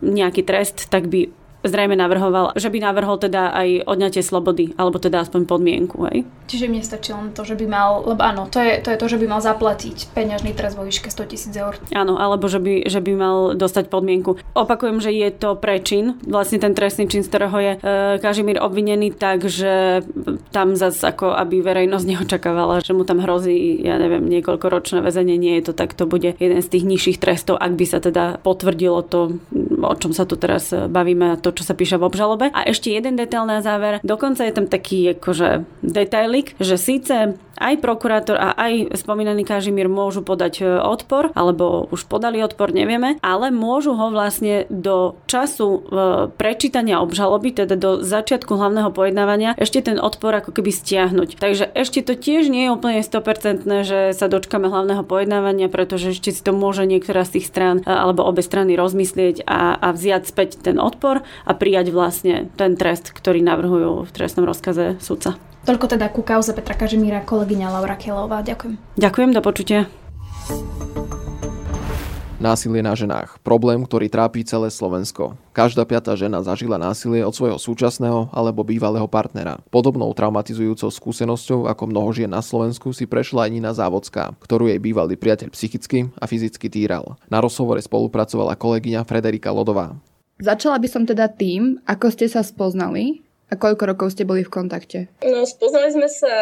nejaký 0.00 0.42
trest, 0.42 0.88
tak 0.90 1.06
by 1.06 1.43
zrejme 1.64 1.96
navrhoval, 1.96 2.52
že 2.54 2.68
by 2.68 2.78
navrhol 2.78 3.16
teda 3.16 3.50
aj 3.56 3.88
odňatie 3.88 4.20
slobody, 4.20 4.76
alebo 4.76 5.00
teda 5.00 5.24
aspoň 5.24 5.48
podmienku, 5.48 6.04
hej? 6.12 6.28
Čiže 6.44 6.68
mne 6.68 6.84
stačí 6.84 7.10
len 7.16 7.32
to, 7.32 7.42
že 7.42 7.56
by 7.56 7.66
mal, 7.66 8.04
lebo 8.04 8.20
áno, 8.20 8.44
to 8.52 8.60
je 8.60 8.84
to, 8.84 8.92
je 8.92 9.00
to 9.00 9.06
že 9.08 9.20
by 9.20 9.26
mal 9.26 9.40
zaplatiť 9.40 10.12
peňažný 10.12 10.52
trest 10.52 10.76
vo 10.76 10.84
výške 10.84 11.08
100 11.08 11.32
tisíc 11.32 11.54
eur. 11.56 11.80
Áno, 11.96 12.20
alebo 12.20 12.46
že 12.52 12.60
by, 12.60 12.84
že 12.84 13.00
by 13.00 13.12
mal 13.16 13.36
dostať 13.56 13.88
podmienku. 13.88 14.36
Opakujem, 14.52 15.00
že 15.00 15.10
je 15.10 15.30
to 15.32 15.56
prečin, 15.56 16.20
vlastne 16.28 16.60
ten 16.60 16.76
trestný 16.76 17.08
čin, 17.08 17.24
z 17.24 17.30
ktorého 17.32 17.56
je 17.56 17.72
e, 17.74 17.78
Kažimír 18.20 18.60
obvinený, 18.60 19.16
takže 19.16 20.04
tam 20.52 20.76
zase 20.76 21.00
ako 21.08 21.32
aby 21.32 21.64
verejnosť 21.64 22.06
neočakávala, 22.12 22.84
že 22.84 22.92
mu 22.92 23.08
tam 23.08 23.24
hrozí, 23.24 23.80
ja 23.80 23.96
neviem, 23.96 24.28
niekoľko 24.28 24.66
ročné 24.68 24.98
väzenie, 25.00 25.40
nie 25.40 25.56
je 25.62 25.70
to 25.70 25.72
tak, 25.72 25.96
to 25.96 26.04
bude 26.04 26.36
jeden 26.36 26.60
z 26.60 26.68
tých 26.68 26.84
nižších 26.84 27.18
trestov, 27.22 27.56
ak 27.56 27.72
by 27.72 27.86
sa 27.88 27.98
teda 28.04 28.42
potvrdilo 28.44 29.00
to, 29.06 29.40
o 29.80 29.94
čom 29.96 30.12
sa 30.12 30.28
tu 30.28 30.36
teraz 30.36 30.68
bavíme, 30.74 31.40
to, 31.40 31.53
čo 31.54 31.62
sa 31.62 31.78
píše 31.78 31.96
v 31.96 32.06
obžalobe. 32.10 32.50
A 32.50 32.66
ešte 32.66 32.90
jeden 32.90 33.14
detail 33.14 33.46
na 33.46 33.62
záver. 33.62 34.02
Dokonca 34.02 34.42
je 34.42 34.52
tam 34.52 34.66
taký 34.66 35.14
akože 35.14 35.64
detailik, 35.80 36.58
že 36.58 36.76
síce 36.76 37.38
aj 37.58 37.80
prokurátor 37.80 38.36
a 38.38 38.54
aj 38.54 38.98
spomínaný 38.98 39.46
Kažimír 39.46 39.86
môžu 39.86 40.26
podať 40.26 40.54
e, 40.62 40.64
odpor, 40.66 41.30
alebo 41.38 41.86
už 41.90 42.06
podali 42.10 42.42
odpor, 42.42 42.74
nevieme, 42.74 43.18
ale 43.22 43.54
môžu 43.54 43.94
ho 43.94 44.10
vlastne 44.10 44.66
do 44.70 45.18
času 45.30 45.68
e, 45.70 45.80
prečítania 46.34 46.98
obžaloby, 47.02 47.54
teda 47.54 47.78
do 47.78 48.02
začiatku 48.02 48.58
hlavného 48.58 48.90
pojednávania, 48.90 49.54
ešte 49.58 49.86
ten 49.86 49.98
odpor 50.02 50.34
ako 50.34 50.50
keby 50.50 50.70
stiahnuť. 50.74 51.38
Takže 51.38 51.64
ešte 51.74 52.02
to 52.02 52.18
tiež 52.18 52.50
nie 52.50 52.66
je 52.68 52.74
úplne 52.74 53.00
100%, 53.02 53.66
že 53.86 53.98
sa 54.14 54.26
dočkame 54.26 54.66
hlavného 54.66 55.06
pojednávania, 55.06 55.70
pretože 55.70 56.14
ešte 56.14 56.34
si 56.34 56.42
to 56.42 56.50
môže 56.50 56.82
niektorá 56.86 57.22
z 57.22 57.40
tých 57.40 57.46
strán 57.50 57.76
e, 57.82 57.86
alebo 57.86 58.26
obe 58.26 58.42
strany 58.42 58.74
rozmyslieť 58.74 59.46
a, 59.46 59.78
a 59.78 59.88
vziať 59.94 60.22
späť 60.26 60.58
ten 60.58 60.82
odpor 60.82 61.22
a 61.44 61.52
prijať 61.52 61.92
vlastne 61.92 62.48
ten 62.56 62.74
trest, 62.74 63.12
ktorý 63.12 63.44
navrhujú 63.44 64.08
v 64.08 64.10
trestnom 64.10 64.48
rozkaze 64.48 64.96
sudca. 65.00 65.36
Toľko 65.64 65.96
teda 65.96 66.12
ku 66.12 66.20
kauze 66.20 66.52
Petra 66.52 66.76
Kažimíra, 66.76 67.24
kolegyňa 67.24 67.72
Laura 67.72 67.96
Kielová. 67.96 68.44
Ďakujem. 68.44 69.00
Ďakujem, 69.00 69.30
do 69.32 69.40
počutia. 69.40 69.88
Násilie 72.44 72.84
na 72.84 72.92
ženách. 72.92 73.40
Problém, 73.40 73.80
ktorý 73.80 74.12
trápi 74.12 74.44
celé 74.44 74.68
Slovensko. 74.68 75.32
Každá 75.56 75.88
piatá 75.88 76.12
žena 76.12 76.44
zažila 76.44 76.76
násilie 76.76 77.24
od 77.24 77.32
svojho 77.32 77.56
súčasného 77.56 78.28
alebo 78.36 78.60
bývalého 78.60 79.08
partnera. 79.08 79.64
Podobnou 79.72 80.12
traumatizujúcou 80.12 80.92
skúsenosťou 80.92 81.64
ako 81.64 81.88
mnoho 81.88 82.12
žien 82.12 82.28
na 82.28 82.44
Slovensku 82.44 82.92
si 82.92 83.08
prešla 83.08 83.48
aj 83.48 83.50
Nina 83.56 83.72
Závodská, 83.72 84.36
ktorú 84.44 84.68
jej 84.68 84.76
bývalý 84.76 85.16
priateľ 85.16 85.56
psychicky 85.56 86.12
a 86.20 86.28
fyzicky 86.28 86.68
týral. 86.68 87.16
Na 87.32 87.40
rozhovore 87.40 87.80
spolupracovala 87.80 88.60
kolegyňa 88.60 89.08
Frederika 89.08 89.48
Lodová. 89.48 89.96
Začala 90.42 90.82
by 90.82 90.88
som 90.90 91.06
teda 91.06 91.30
tým, 91.30 91.78
ako 91.86 92.10
ste 92.10 92.26
sa 92.26 92.42
spoznali 92.42 93.22
a 93.50 93.54
koľko 93.54 93.94
rokov 93.94 94.18
ste 94.18 94.26
boli 94.26 94.42
v 94.42 94.50
kontakte? 94.50 94.98
No, 95.22 95.46
spoznali 95.46 95.94
sme 95.94 96.10
sa 96.10 96.34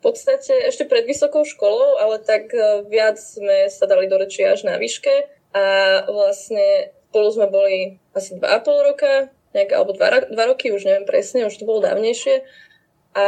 podstate 0.00 0.64
ešte 0.64 0.88
pred 0.88 1.04
vysokou 1.04 1.44
školou, 1.44 2.00
ale 2.00 2.24
tak 2.24 2.48
e, 2.56 2.88
viac 2.88 3.20
sme 3.20 3.68
sa 3.68 3.84
dali 3.84 4.08
do 4.08 4.16
reči 4.16 4.40
až 4.48 4.64
na 4.64 4.80
výške 4.80 5.12
a 5.52 5.64
vlastne 6.08 6.96
spolu 7.12 7.28
sme 7.28 7.46
boli 7.52 8.00
asi 8.16 8.40
2,5 8.40 8.88
roka, 8.88 9.28
nejak, 9.52 9.70
alebo 9.76 9.92
2, 9.92 10.32
2 10.32 10.50
roky, 10.56 10.72
už 10.72 10.88
neviem 10.88 11.04
presne, 11.04 11.44
už 11.44 11.60
to 11.60 11.68
bolo 11.68 11.84
dávnejšie 11.84 12.40
a 13.12 13.26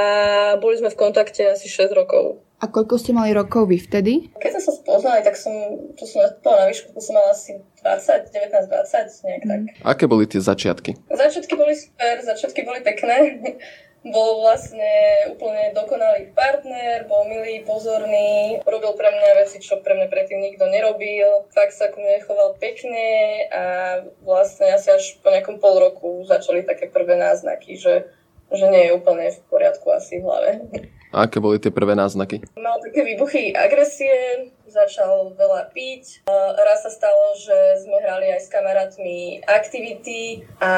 boli 0.63 0.79
sme 0.79 0.95
v 0.95 0.97
kontakte 0.97 1.43
asi 1.53 1.67
6 1.67 1.93
rokov. 1.93 2.39
A 2.63 2.71
koľko 2.71 2.95
ste 2.95 3.11
mali 3.11 3.35
rokov 3.35 3.67
vy 3.67 3.83
vtedy? 3.83 4.31
Keď 4.39 4.51
sme 4.55 4.63
sa 4.63 4.73
spoznali, 4.79 5.27
tak 5.27 5.35
som, 5.35 5.51
čo 5.99 6.07
som 6.07 6.23
nastúpala 6.23 6.63
na 6.63 6.67
výšku, 6.71 6.95
to 6.95 7.03
som 7.03 7.19
mala 7.19 7.35
asi 7.35 7.59
20, 7.83 8.31
19, 8.31 8.71
20, 8.71 9.27
nejak 9.27 9.43
mm. 9.43 9.51
tak. 9.51 9.61
Aké 9.83 10.05
boli 10.07 10.31
tie 10.31 10.39
začiatky? 10.39 10.95
Začiatky 11.11 11.59
boli 11.59 11.75
super, 11.75 12.23
začiatky 12.23 12.63
boli 12.63 12.79
pekné. 12.87 13.19
bol 14.15 14.47
vlastne 14.47 14.95
úplne 15.31 15.75
dokonalý 15.75 16.31
partner, 16.35 17.07
bol 17.07 17.27
milý, 17.27 17.67
pozorný, 17.67 18.63
robil 18.63 18.95
pre 18.95 19.11
mňa 19.11 19.43
veci, 19.43 19.59
čo 19.63 19.83
pre 19.83 19.99
mňa 19.99 20.07
predtým 20.07 20.43
nikto 20.43 20.67
nerobil. 20.71 21.47
Fakt 21.51 21.75
sa 21.75 21.91
ku 21.91 21.99
mne 21.99 22.23
choval 22.23 22.55
pekne 22.63 23.11
a 23.51 23.63
vlastne 24.23 24.71
asi 24.71 24.91
až 24.91 25.19
po 25.19 25.35
nejakom 25.35 25.59
pol 25.59 25.83
roku 25.83 26.23
začali 26.27 26.63
také 26.63 26.87
prvé 26.87 27.19
náznaky, 27.19 27.75
že, 27.75 28.11
že 28.55 28.67
nie 28.71 28.91
je 28.91 28.95
úplne 28.95 29.35
v 29.35 29.39
poriadku 29.51 29.87
asi 29.95 30.19
v 30.19 30.27
hlave. 30.27 30.51
A 31.13 31.29
aké 31.29 31.45
boli 31.45 31.61
tie 31.61 31.69
prvé 31.69 31.93
náznaky? 31.93 32.41
Mal 32.57 32.81
také 32.81 33.05
výbuchy 33.05 33.53
agresie, 33.53 34.49
začal 34.65 35.37
veľa 35.37 35.69
piť. 35.77 36.25
Raz 36.57 36.89
sa 36.89 36.91
stalo, 36.91 37.37
že 37.37 37.85
sme 37.85 38.01
hrali 38.01 38.33
aj 38.33 38.41
s 38.41 38.49
kamarátmi 38.49 39.45
aktivity 39.45 40.49
a 40.57 40.73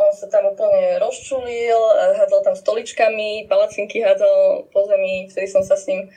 on 0.00 0.16
sa 0.16 0.32
tam 0.32 0.48
úplne 0.48 0.96
rozčulil, 0.96 1.76
hádzal 2.16 2.40
tam 2.40 2.56
stoličkami, 2.56 3.44
palacinky 3.52 4.00
hádzal 4.00 4.64
po 4.72 4.88
zemi, 4.88 5.28
vtedy 5.28 5.44
som 5.44 5.60
sa 5.60 5.76
s 5.76 5.84
ním 5.84 6.08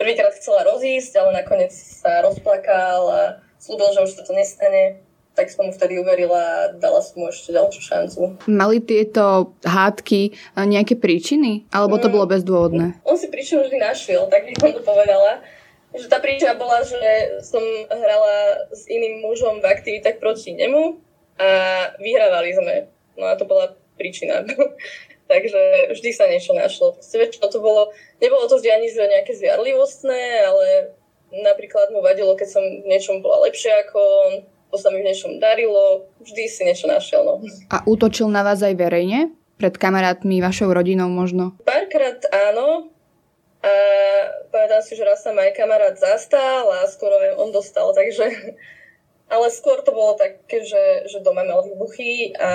prvýkrát 0.00 0.32
chcela 0.40 0.64
rozísť, 0.64 1.12
ale 1.20 1.44
nakoniec 1.44 1.76
sa 1.76 2.24
rozplakal 2.24 3.00
a 3.12 3.22
slúbil, 3.60 3.92
že 3.92 4.00
už 4.00 4.12
sa 4.16 4.22
to 4.24 4.32
nestane 4.32 5.03
tak 5.34 5.50
som 5.50 5.66
mu 5.66 5.72
vtedy 5.74 5.98
uverila 5.98 6.38
a 6.38 6.58
dala 6.78 7.02
som 7.02 7.18
mu 7.18 7.26
ešte 7.26 7.50
ďalšiu 7.50 7.82
šancu. 7.82 8.20
Mali 8.46 8.78
tieto 8.78 9.54
hádky 9.66 10.30
nejaké 10.54 10.94
príčiny? 10.94 11.66
Alebo 11.74 11.98
to 11.98 12.06
mm. 12.06 12.14
bolo 12.14 12.26
bezdôvodné? 12.30 12.86
On 13.02 13.18
si 13.18 13.26
príčinu 13.26 13.66
vždy 13.66 13.82
našiel, 13.82 14.30
tak 14.30 14.46
by 14.46 14.54
som 14.54 14.70
to 14.78 14.82
povedala. 14.86 15.42
Že 15.94 16.06
tá 16.10 16.18
príčina 16.22 16.54
bola, 16.54 16.82
že 16.86 16.98
som 17.42 17.62
hrala 17.90 18.66
s 18.70 18.86
iným 18.86 19.26
mužom 19.26 19.58
v 19.58 19.70
aktivitách 19.70 20.22
proti 20.22 20.54
nemu 20.54 21.02
a 21.38 21.48
vyhrávali 21.98 22.50
sme. 22.54 22.74
No 23.18 23.30
a 23.30 23.34
to 23.34 23.46
bola 23.46 23.74
príčina. 23.98 24.46
Takže 25.30 25.90
vždy 25.94 26.10
sa 26.14 26.30
niečo 26.30 26.54
našlo. 26.54 26.94
Väčšinou 27.00 27.48
to 27.50 27.58
bolo, 27.58 27.90
nebolo 28.22 28.46
to 28.46 28.60
vždy 28.60 28.70
ani 28.70 28.86
nejaké 28.92 29.32
zviarlivostné, 29.34 30.20
ale 30.46 30.94
napríklad 31.42 31.90
mu 31.90 32.04
vadilo, 32.04 32.36
keď 32.38 32.48
som 32.58 32.62
v 32.62 32.86
niečom 32.86 33.24
bola 33.24 33.48
lepšia 33.48 33.88
ako 33.88 33.98
on, 33.98 34.34
to 34.74 34.82
sa 34.82 34.90
mi 34.90 34.98
v 34.98 35.06
niečom 35.06 35.38
darilo, 35.38 36.10
vždy 36.18 36.50
si 36.50 36.66
niečo 36.66 36.90
našiel. 36.90 37.22
No. 37.22 37.38
A 37.70 37.86
útočil 37.86 38.26
na 38.26 38.42
vás 38.42 38.58
aj 38.58 38.74
verejne? 38.74 39.30
Pred 39.54 39.78
kamarátmi, 39.78 40.42
vašou 40.42 40.74
rodinou 40.74 41.06
možno? 41.06 41.54
Párkrát 41.62 42.18
áno. 42.50 42.90
A 43.62 43.72
pamätám 44.50 44.82
si, 44.82 44.98
že 44.98 45.06
raz 45.06 45.22
sa 45.22 45.30
aj 45.30 45.54
kamarát 45.54 45.94
zastal 45.94 46.66
a 46.82 46.90
skoro 46.90 47.14
aj 47.14 47.38
on 47.38 47.54
dostal, 47.54 47.94
takže... 47.94 48.58
Ale 49.24 49.48
skôr 49.48 49.80
to 49.80 49.88
bolo 49.88 50.20
také, 50.20 50.60
že, 50.68 51.08
že 51.08 51.24
doma 51.24 51.48
mal 51.48 51.64
výbuchy 51.64 52.36
a 52.36 52.50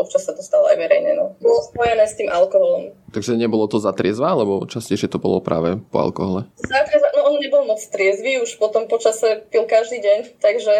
občas 0.00 0.24
sa 0.24 0.32
to 0.32 0.40
stalo 0.40 0.64
aj 0.64 0.80
verejne. 0.80 1.12
No. 1.12 1.36
Bolo 1.44 1.60
spojené 1.60 2.08
s 2.08 2.16
tým 2.16 2.32
alkoholom. 2.32 2.96
Takže 3.12 3.36
nebolo 3.36 3.68
to 3.68 3.76
za 3.76 3.92
triezva, 3.92 4.32
alebo 4.32 4.64
častejšie 4.64 5.12
to 5.12 5.20
bolo 5.20 5.44
práve 5.44 5.76
po 5.92 6.00
alkohole? 6.00 6.48
Za 6.56 6.88
triezva, 6.88 7.12
no 7.20 7.28
on 7.28 7.36
nebol 7.36 7.68
moc 7.68 7.84
triezvy, 7.92 8.40
už 8.40 8.56
potom 8.56 8.88
počase 8.88 9.44
pil 9.52 9.68
každý 9.68 10.00
deň, 10.00 10.40
takže 10.40 10.72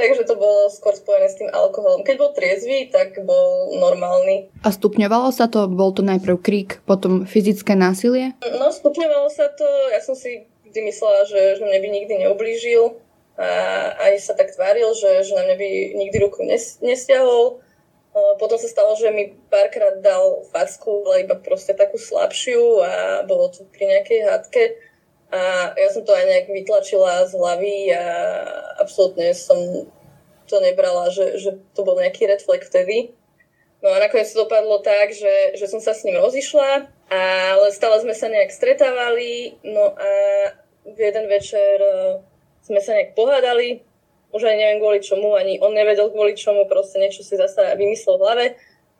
Takže 0.00 0.24
to 0.24 0.40
bolo 0.40 0.72
skôr 0.72 0.96
spojené 0.96 1.28
s 1.28 1.36
tým 1.36 1.52
alkoholom. 1.52 2.08
Keď 2.08 2.16
bol 2.16 2.32
triezvy, 2.32 2.88
tak 2.88 3.20
bol 3.20 3.76
normálny. 3.76 4.48
A 4.64 4.72
stupňovalo 4.72 5.28
sa 5.28 5.44
to? 5.44 5.68
Bol 5.68 5.92
to 5.92 6.00
najprv 6.00 6.40
krík, 6.40 6.80
potom 6.88 7.28
fyzické 7.28 7.76
násilie? 7.76 8.32
No, 8.40 8.72
stupňovalo 8.72 9.28
sa 9.28 9.52
to. 9.52 9.68
Ja 9.92 10.00
som 10.00 10.16
si 10.16 10.48
vždy 10.64 10.80
myslela, 10.88 11.28
že, 11.28 11.60
že 11.60 11.62
mne 11.68 11.78
by 11.84 11.88
nikdy 11.92 12.14
neublížil. 12.24 12.96
A 13.36 13.48
aj 14.08 14.24
sa 14.24 14.32
tak 14.32 14.56
tváril, 14.56 14.88
že, 14.96 15.20
že 15.20 15.36
na 15.36 15.44
mňa 15.44 15.56
by 15.60 15.70
nikdy 16.00 16.16
ruku 16.16 16.48
nes, 16.48 16.80
nestiahol. 16.80 17.60
Potom 18.40 18.58
sa 18.58 18.66
stalo, 18.66 18.96
že 18.98 19.12
mi 19.12 19.36
párkrát 19.52 20.00
dal 20.00 20.42
facku, 20.50 21.06
ale 21.06 21.28
iba 21.28 21.36
proste 21.38 21.76
takú 21.76 22.00
slabšiu 22.00 22.82
a 22.82 22.92
bolo 23.28 23.52
to 23.52 23.68
pri 23.70 23.86
nejakej 23.86 24.20
hádke 24.26 24.62
a 25.30 25.70
ja 25.78 25.88
som 25.94 26.02
to 26.02 26.10
aj 26.10 26.26
nejak 26.26 26.46
vytlačila 26.50 27.22
z 27.30 27.38
hlavy 27.38 27.94
a 27.94 28.04
absolútne 28.82 29.30
som 29.30 29.86
to 30.50 30.56
nebrala, 30.58 31.06
že, 31.14 31.38
že 31.38 31.54
to 31.74 31.86
bol 31.86 31.94
nejaký 31.94 32.26
red 32.26 32.42
flag 32.42 32.66
vtedy. 32.66 33.14
No 33.80 33.94
a 33.94 34.02
nakoniec 34.02 34.28
to 34.28 34.44
dopadlo 34.44 34.82
tak, 34.82 35.14
že, 35.14 35.56
že 35.56 35.70
som 35.70 35.78
sa 35.78 35.94
s 35.94 36.04
ním 36.04 36.18
rozišla, 36.18 36.90
ale 37.08 37.66
stále 37.72 37.96
sme 38.02 38.12
sa 38.12 38.28
nejak 38.28 38.50
stretávali, 38.52 39.56
no 39.64 39.94
a 39.96 40.10
v 40.84 40.98
jeden 40.98 41.30
večer 41.30 41.80
e, 41.80 42.20
sme 42.60 42.82
sa 42.82 42.92
nejak 42.92 43.16
pohádali, 43.16 43.80
už 44.36 44.42
aj 44.44 44.56
neviem 44.58 44.78
kvôli 44.82 45.00
čomu, 45.00 45.32
ani 45.32 45.56
on 45.64 45.72
nevedel 45.72 46.12
kvôli 46.12 46.36
čomu, 46.36 46.68
proste 46.68 47.00
niečo 47.00 47.24
si 47.24 47.40
zase 47.40 47.72
vymyslel 47.78 48.20
v 48.20 48.24
hlave 48.26 48.46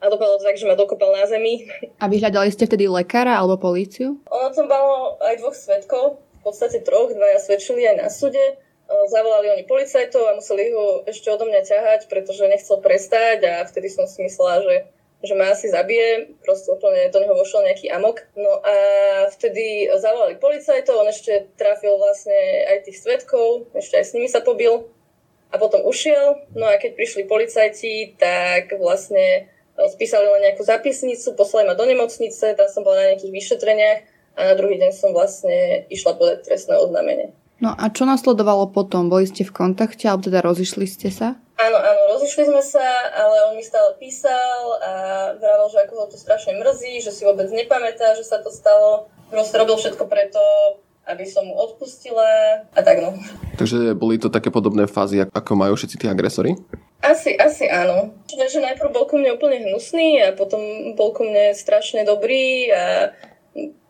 a 0.00 0.08
dopadlo 0.08 0.40
to 0.40 0.48
tak, 0.48 0.56
že 0.56 0.64
ma 0.64 0.74
dokopal 0.74 1.12
na 1.12 1.28
zemi. 1.28 1.68
A 2.00 2.08
vyhľadali 2.08 2.48
ste 2.48 2.64
vtedy 2.64 2.88
lekára 2.88 3.36
alebo 3.36 3.60
políciu? 3.60 4.16
Ono 4.32 4.48
tam 4.50 4.66
malo 4.66 5.20
aj 5.20 5.36
dvoch 5.38 5.54
svetkov, 5.54 6.24
v 6.40 6.40
podstate 6.40 6.80
troch, 6.80 7.12
dvaja 7.12 7.38
svedčili 7.38 7.84
aj 7.84 7.96
na 8.00 8.08
súde. 8.08 8.56
Zavolali 8.88 9.54
oni 9.54 9.64
policajtov 9.70 10.24
a 10.26 10.34
museli 10.34 10.74
ho 10.74 11.06
ešte 11.06 11.30
odo 11.30 11.46
mňa 11.46 11.62
ťahať, 11.62 12.00
pretože 12.10 12.42
nechcel 12.50 12.82
prestať 12.82 13.38
a 13.46 13.54
vtedy 13.62 13.86
som 13.86 14.08
si 14.08 14.24
myslela, 14.24 14.66
že 14.66 14.76
že 15.20 15.36
ma 15.36 15.52
asi 15.52 15.68
zabije, 15.68 16.32
proste 16.40 16.72
úplne 16.72 17.12
do 17.12 17.20
neho 17.20 17.36
vošiel 17.36 17.60
nejaký 17.68 17.92
amok. 17.92 18.24
No 18.40 18.56
a 18.64 18.74
vtedy 19.28 19.84
zavolali 20.00 20.40
policajtov, 20.40 20.96
on 20.96 21.12
ešte 21.12 21.52
trafil 21.60 22.00
vlastne 22.00 22.64
aj 22.72 22.88
tých 22.88 23.04
svetkov, 23.04 23.68
ešte 23.76 24.00
aj 24.00 24.04
s 24.08 24.14
nimi 24.16 24.32
sa 24.32 24.40
pobil 24.40 24.88
a 25.52 25.60
potom 25.60 25.84
ušiel. 25.84 26.40
No 26.56 26.64
a 26.64 26.80
keď 26.80 26.96
prišli 26.96 27.28
policajti, 27.28 28.16
tak 28.16 28.72
vlastne 28.80 29.52
spísali 29.88 30.28
len 30.28 30.50
nejakú 30.50 30.66
zapisnicu, 30.66 31.32
poslali 31.32 31.64
ma 31.64 31.78
do 31.78 31.88
nemocnice, 31.88 32.58
tam 32.58 32.68
som 32.68 32.84
bola 32.84 33.00
na 33.00 33.06
nejakých 33.14 33.32
vyšetreniach 33.32 34.00
a 34.36 34.40
na 34.50 34.54
druhý 34.58 34.76
deň 34.76 34.90
som 34.92 35.16
vlastne 35.16 35.88
išla 35.88 36.18
podať 36.20 36.44
trestné 36.44 36.76
oznámenie. 36.76 37.32
No 37.60 37.76
a 37.76 37.92
čo 37.92 38.08
nasledovalo 38.08 38.72
potom? 38.72 39.12
Boli 39.12 39.28
ste 39.28 39.44
v 39.44 39.52
kontakte, 39.52 40.08
alebo 40.08 40.24
teda 40.24 40.40
rozišli 40.40 40.88
ste 40.88 41.12
sa? 41.12 41.36
Áno, 41.60 41.76
áno, 41.76 42.16
rozišli 42.16 42.48
sme 42.48 42.64
sa, 42.64 42.80
ale 43.12 43.52
on 43.52 43.60
mi 43.60 43.60
stále 43.60 43.92
písal 44.00 44.80
a 44.80 44.92
vravel, 45.36 45.68
že 45.68 45.84
ako 45.84 45.92
ho 45.92 46.06
to 46.08 46.16
strašne 46.16 46.56
mrzí, 46.56 47.04
že 47.04 47.12
si 47.12 47.28
vôbec 47.28 47.52
nepamätá, 47.52 48.16
že 48.16 48.24
sa 48.24 48.40
to 48.40 48.48
stalo. 48.48 49.12
Proste 49.28 49.60
robil 49.60 49.76
všetko 49.76 50.08
preto, 50.08 50.40
aby 51.04 51.28
som 51.28 51.44
mu 51.44 51.52
odpustila 51.52 52.64
a 52.72 52.80
tak 52.80 53.04
no. 53.04 53.12
Takže 53.60 53.92
boli 53.92 54.16
to 54.16 54.32
také 54.32 54.48
podobné 54.48 54.88
fázy, 54.88 55.20
ako 55.28 55.52
majú 55.52 55.76
všetci 55.76 56.00
tí 56.00 56.06
agresori? 56.08 56.56
Asi, 57.00 57.32
asi 57.36 57.64
áno. 57.64 58.12
Že 58.28 58.60
najprv 58.60 58.92
bol 58.92 59.08
ku 59.08 59.16
mne 59.16 59.32
úplne 59.36 59.64
hnusný 59.64 60.20
a 60.20 60.36
potom 60.36 60.60
bol 60.94 61.16
ku 61.16 61.24
mne 61.24 61.56
strašne 61.56 62.04
dobrý 62.04 62.68
a 62.68 63.16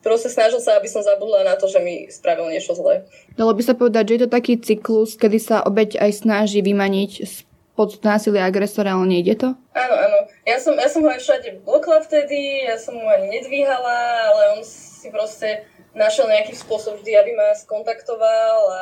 proste 0.01 0.31
snažil 0.31 0.63
sa, 0.63 0.79
aby 0.79 0.87
som 0.87 1.03
zabudla 1.03 1.43
na 1.43 1.59
to, 1.59 1.67
že 1.67 1.83
mi 1.83 2.07
spravil 2.09 2.49
niečo 2.49 2.73
zlé. 2.79 3.05
Dalo 3.35 3.53
by 3.53 3.63
sa 3.67 3.75
povedať, 3.75 4.03
že 4.09 4.15
je 4.15 4.23
to 4.25 4.31
taký 4.31 4.55
cyklus, 4.63 5.19
kedy 5.19 5.39
sa 5.43 5.67
obeď 5.67 5.99
aj 5.99 6.23
snaží 6.23 6.63
vymaniť 6.63 7.45
pod 7.75 7.97
násilie 8.05 8.45
agresora, 8.45 8.93
ale 8.93 9.09
nejde 9.09 9.35
to? 9.41 9.49
Áno, 9.73 9.97
áno. 9.97 10.19
Ja 10.45 10.61
som, 10.61 10.77
ja 10.77 10.89
som 10.91 11.01
ho 11.01 11.11
aj 11.11 11.21
všade 11.25 11.65
blokla 11.65 12.05
vtedy, 12.05 12.69
ja 12.69 12.77
som 12.77 12.93
mu 12.93 13.09
ani 13.09 13.41
nedvíhala, 13.41 13.99
ale 14.29 14.43
on 14.59 14.61
si 14.63 15.09
proste 15.09 15.65
našiel 15.97 16.29
nejaký 16.29 16.55
spôsob 16.55 17.01
vždy, 17.01 17.17
aby 17.17 17.33
ma 17.35 17.57
skontaktoval 17.57 18.59
a 18.69 18.81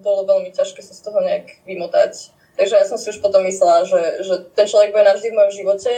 bolo 0.00 0.24
veľmi 0.26 0.50
ťažké 0.50 0.80
sa 0.80 0.96
z 0.96 1.04
toho 1.04 1.20
nejak 1.20 1.62
vymotať. 1.68 2.37
Takže 2.58 2.74
ja 2.74 2.84
som 2.84 2.98
si 2.98 3.14
už 3.14 3.22
potom 3.22 3.46
myslela, 3.46 3.86
že, 3.86 4.26
že 4.26 4.34
ten 4.58 4.66
človek 4.66 4.90
bude 4.90 5.06
navždy 5.06 5.30
v 5.30 5.36
mojom 5.38 5.52
živote 5.54 5.92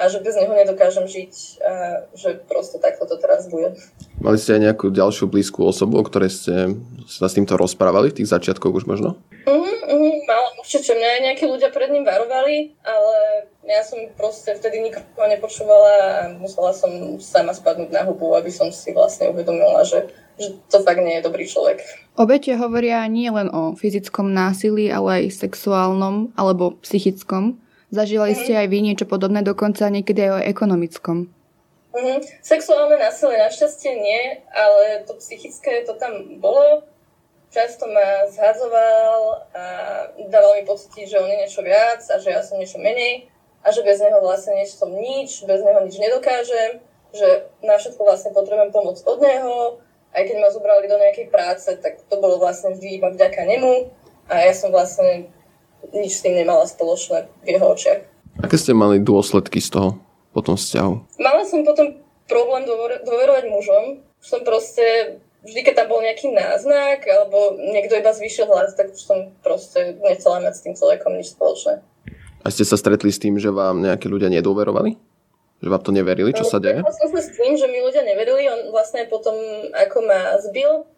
a 0.00 0.08
že 0.08 0.24
bez 0.24 0.32
neho 0.32 0.48
nedokážem 0.56 1.04
žiť 1.04 1.32
a 1.60 1.72
že 2.16 2.40
proste 2.48 2.80
takto 2.80 3.04
to 3.04 3.20
teraz 3.20 3.44
bude. 3.52 3.76
Mali 4.24 4.40
ste 4.40 4.56
aj 4.56 4.72
nejakú 4.72 4.88
ďalšiu 4.88 5.28
blízku 5.28 5.60
osobu, 5.60 6.00
o 6.00 6.06
ktorej 6.08 6.32
ste 6.32 6.54
sa 7.04 7.28
s 7.28 7.36
týmto 7.36 7.60
rozprávali 7.60 8.08
v 8.08 8.24
tých 8.24 8.32
začiatkoch 8.32 8.72
už 8.72 8.84
možno? 8.88 9.20
Uh-huh, 9.44 9.76
uh-huh, 9.84 10.14
mala 10.24 10.48
určite. 10.56 10.96
Mňa 10.96 11.08
aj 11.08 11.20
nejakí 11.28 11.44
ľudia 11.44 11.68
pred 11.68 11.92
ním 11.92 12.08
varovali, 12.08 12.72
ale 12.80 13.16
ja 13.68 13.84
som 13.84 14.00
proste 14.16 14.56
vtedy 14.56 14.80
nikoho 14.80 15.28
nepočúvala 15.28 15.92
a 15.92 16.12
musela 16.40 16.72
som 16.72 17.20
sama 17.20 17.52
spadnúť 17.52 17.92
na 17.92 18.02
hubu, 18.08 18.32
aby 18.36 18.48
som 18.48 18.72
si 18.72 18.96
vlastne 18.96 19.28
uvedomila, 19.28 19.84
že 19.84 20.08
že 20.40 20.56
to 20.72 20.80
fakt 20.80 21.04
nie 21.04 21.20
je 21.20 21.26
dobrý 21.28 21.44
človek. 21.44 21.84
Obete 22.16 22.56
hovoria 22.56 23.04
nie 23.12 23.28
len 23.28 23.52
o 23.52 23.76
fyzickom 23.76 24.32
násilí, 24.32 24.88
ale 24.88 25.28
aj 25.28 25.36
sexuálnom 25.36 26.32
alebo 26.32 26.80
psychickom. 26.80 27.60
Zažívali 27.90 28.38
ste 28.38 28.54
aj 28.54 28.66
vy 28.70 28.78
niečo 28.86 29.06
podobné, 29.06 29.42
dokonca 29.42 29.90
niekedy 29.90 30.30
aj 30.30 30.32
o 30.38 30.46
ekonomickom. 30.46 31.16
Mm-hmm. 31.90 32.18
Sexuálne 32.38 32.96
násilie 33.02 33.34
našťastie 33.34 33.92
nie, 33.98 34.22
ale 34.54 35.02
to 35.10 35.18
psychické 35.18 35.82
to 35.82 35.98
tam 35.98 36.38
bolo. 36.38 36.86
Často 37.50 37.90
ma 37.90 38.30
zhadzoval 38.30 39.42
a 39.50 39.62
dával 40.30 40.62
mi 40.62 40.62
pocity, 40.62 41.02
že 41.02 41.18
on 41.18 41.26
je 41.26 41.42
niečo 41.42 41.66
viac 41.66 41.98
a 42.06 42.22
že 42.22 42.30
ja 42.30 42.46
som 42.46 42.62
niečo 42.62 42.78
menej 42.78 43.26
a 43.66 43.74
že 43.74 43.82
bez 43.82 43.98
neho 43.98 44.22
vlastne 44.22 44.54
niečo 44.54 44.86
som 44.86 44.94
nič, 44.94 45.42
bez 45.50 45.58
neho 45.58 45.82
nič 45.82 45.98
nedokážem, 45.98 46.78
že 47.10 47.50
na 47.66 47.74
všetko 47.74 48.06
vlastne 48.06 48.30
potrebujem 48.30 48.70
pomoc 48.70 49.02
od 49.02 49.18
neho 49.18 49.82
aj 50.10 50.22
keď 50.26 50.36
ma 50.42 50.48
zobrali 50.50 50.86
do 50.90 50.98
nejakej 50.98 51.30
práce, 51.30 51.70
tak 51.78 52.02
to 52.10 52.16
bolo 52.18 52.42
vlastne 52.42 52.74
vždy 52.74 52.98
iba 52.98 53.08
vďaka 53.14 53.46
nemu 53.46 53.90
a 54.26 54.34
ja 54.42 54.52
som 54.54 54.74
vlastne 54.74 55.30
nič 55.94 56.12
s 56.18 56.22
tým 56.22 56.34
nemala 56.38 56.66
spoločné 56.66 57.28
v 57.42 57.48
jeho 57.56 57.66
očiach. 57.74 58.00
Aké 58.40 58.56
ste 58.56 58.72
mali 58.72 59.02
dôsledky 59.02 59.58
z 59.60 59.74
toho 59.74 59.98
po 60.30 60.40
tom 60.40 60.54
vzťahu? 60.54 61.20
Mala 61.20 61.42
som 61.44 61.66
potom 61.66 61.98
problém 62.30 62.62
dôver- 62.64 63.02
dôverovať 63.02 63.44
mužom. 63.50 63.84
Som 64.22 64.46
proste, 64.46 65.18
vždy 65.42 65.60
keď 65.66 65.74
tam 65.84 65.88
bol 65.90 66.00
nejaký 66.04 66.30
náznak 66.30 67.02
alebo 67.08 67.58
niekto 67.58 67.98
iba 67.98 68.14
zvýšil 68.14 68.46
hlas, 68.46 68.76
tak 68.78 68.94
už 68.94 69.00
som 69.02 69.34
proste 69.42 69.98
nechcela 69.98 70.38
mať 70.44 70.54
s 70.54 70.62
tým 70.62 70.74
človekom 70.78 71.16
nič 71.18 71.34
spoločné. 71.34 71.82
A 72.40 72.48
ste 72.48 72.64
sa 72.64 72.80
stretli 72.80 73.12
s 73.12 73.20
tým, 73.20 73.36
že 73.36 73.52
vám 73.52 73.84
nejakí 73.84 74.08
ľudia 74.08 74.32
nedôverovali? 74.32 74.96
Že 75.60 75.68
vám 75.68 75.82
to 75.84 75.92
neverili, 75.92 76.32
čo 76.32 76.48
sa 76.48 76.56
deje? 76.56 76.80
Ja 76.80 76.88
som 76.88 77.12
sa 77.12 77.20
s 77.20 77.36
tým, 77.36 77.52
že 77.52 77.68
mi 77.68 77.84
ľudia 77.84 78.00
neverili. 78.00 78.48
On 78.48 78.72
vlastne 78.72 79.04
potom, 79.12 79.36
ako 79.76 79.98
ma 80.08 80.40
zbil, 80.40 80.88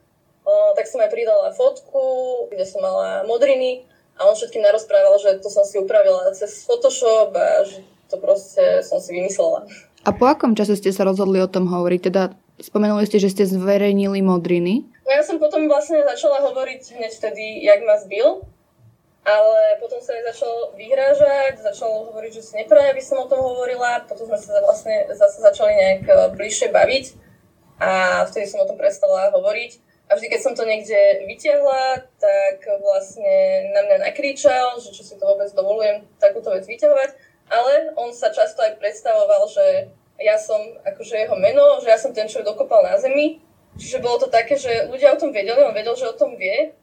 o, 0.47 0.53
tak 0.79 0.87
som 0.87 1.03
aj 1.03 1.11
pridala 1.11 1.51
fotku, 1.51 2.47
kde 2.47 2.63
som 2.63 2.79
mala 2.79 3.27
modriny 3.27 3.83
a 4.19 4.29
on 4.29 4.35
všetkým 4.37 4.63
narozprával, 4.63 5.17
že 5.19 5.41
to 5.41 5.49
som 5.49 5.65
si 5.65 5.81
upravila 5.81 6.29
cez 6.37 6.65
Photoshop 6.69 7.33
a 7.37 7.65
že 7.65 7.81
to 8.13 8.21
proste 8.21 8.85
som 8.85 9.01
si 9.01 9.17
vymyslela. 9.17 9.65
A 10.03 10.11
po 10.11 10.29
akom 10.29 10.53
čase 10.53 10.77
ste 10.77 10.91
sa 10.91 11.07
rozhodli 11.07 11.39
o 11.41 11.49
tom 11.49 11.71
hovoriť? 11.71 12.01
Teda 12.13 12.35
spomenuli 12.61 13.07
ste, 13.09 13.23
že 13.23 13.33
ste 13.33 13.45
zverejnili 13.49 14.21
modriny. 14.21 14.85
No 15.07 15.11
ja 15.11 15.23
som 15.25 15.41
potom 15.41 15.71
vlastne 15.71 16.03
začala 16.05 16.43
hovoriť 16.45 16.99
hneď 16.99 17.13
vtedy, 17.15 17.65
jak 17.65 17.81
ma 17.87 17.97
zbil 18.03 18.45
ale 19.23 19.79
potom 19.79 20.03
sa 20.03 20.19
aj 20.19 20.35
začal 20.35 20.75
vyhrážať, 20.75 21.63
začal 21.63 22.11
hovoriť, 22.11 22.33
že 22.35 22.43
si 22.43 22.53
nepraje, 22.59 22.91
aby 22.91 23.03
som 23.03 23.23
o 23.23 23.31
tom 23.31 23.39
hovorila, 23.39 24.03
potom 24.03 24.27
sme 24.27 24.39
sa 24.39 24.59
vlastne 24.59 25.07
zase 25.15 25.39
začali 25.39 25.73
nejak 25.79 26.03
e, 26.11 26.15
bližšie 26.35 26.75
baviť 26.75 27.05
a 27.79 28.23
vtedy 28.27 28.51
som 28.51 28.67
o 28.67 28.69
tom 28.69 28.75
prestala 28.75 29.31
hovoriť. 29.31 29.92
A 30.13 30.17
vždy, 30.21 30.29
keď 30.29 30.41
som 30.45 30.53
to 30.53 30.69
niekde 30.69 31.25
vytiahla, 31.25 32.05
tak 32.21 32.61
vlastne 32.85 33.73
na 33.73 33.81
mňa 33.89 34.13
nakričal, 34.13 34.77
že 34.77 34.93
čo 34.93 35.01
si 35.01 35.17
to 35.17 35.25
vôbec 35.25 35.49
dovolujem 35.57 36.05
takúto 36.21 36.53
vec 36.53 36.69
vyťahovať. 36.69 37.17
Ale 37.49 37.97
on 37.97 38.13
sa 38.13 38.29
často 38.29 38.61
aj 38.61 38.77
predstavoval, 38.77 39.49
že 39.49 39.89
ja 40.21 40.37
som 40.37 40.61
akože 40.85 41.17
jeho 41.17 41.37
meno, 41.41 41.81
že 41.81 41.89
ja 41.89 41.97
som 41.97 42.13
ten, 42.13 42.29
čo 42.29 42.45
dokopal 42.45 42.85
na 42.85 43.01
zemi. 43.01 43.41
Čiže 43.81 44.05
bolo 44.05 44.21
to 44.21 44.29
také, 44.29 44.61
že 44.61 44.93
ľudia 44.93 45.17
o 45.17 45.21
tom 45.21 45.33
vedeli, 45.33 45.65
on 45.65 45.73
vedel, 45.73 45.97
že 45.97 46.13
o 46.13 46.13
tom 46.13 46.37
vie, 46.37 46.77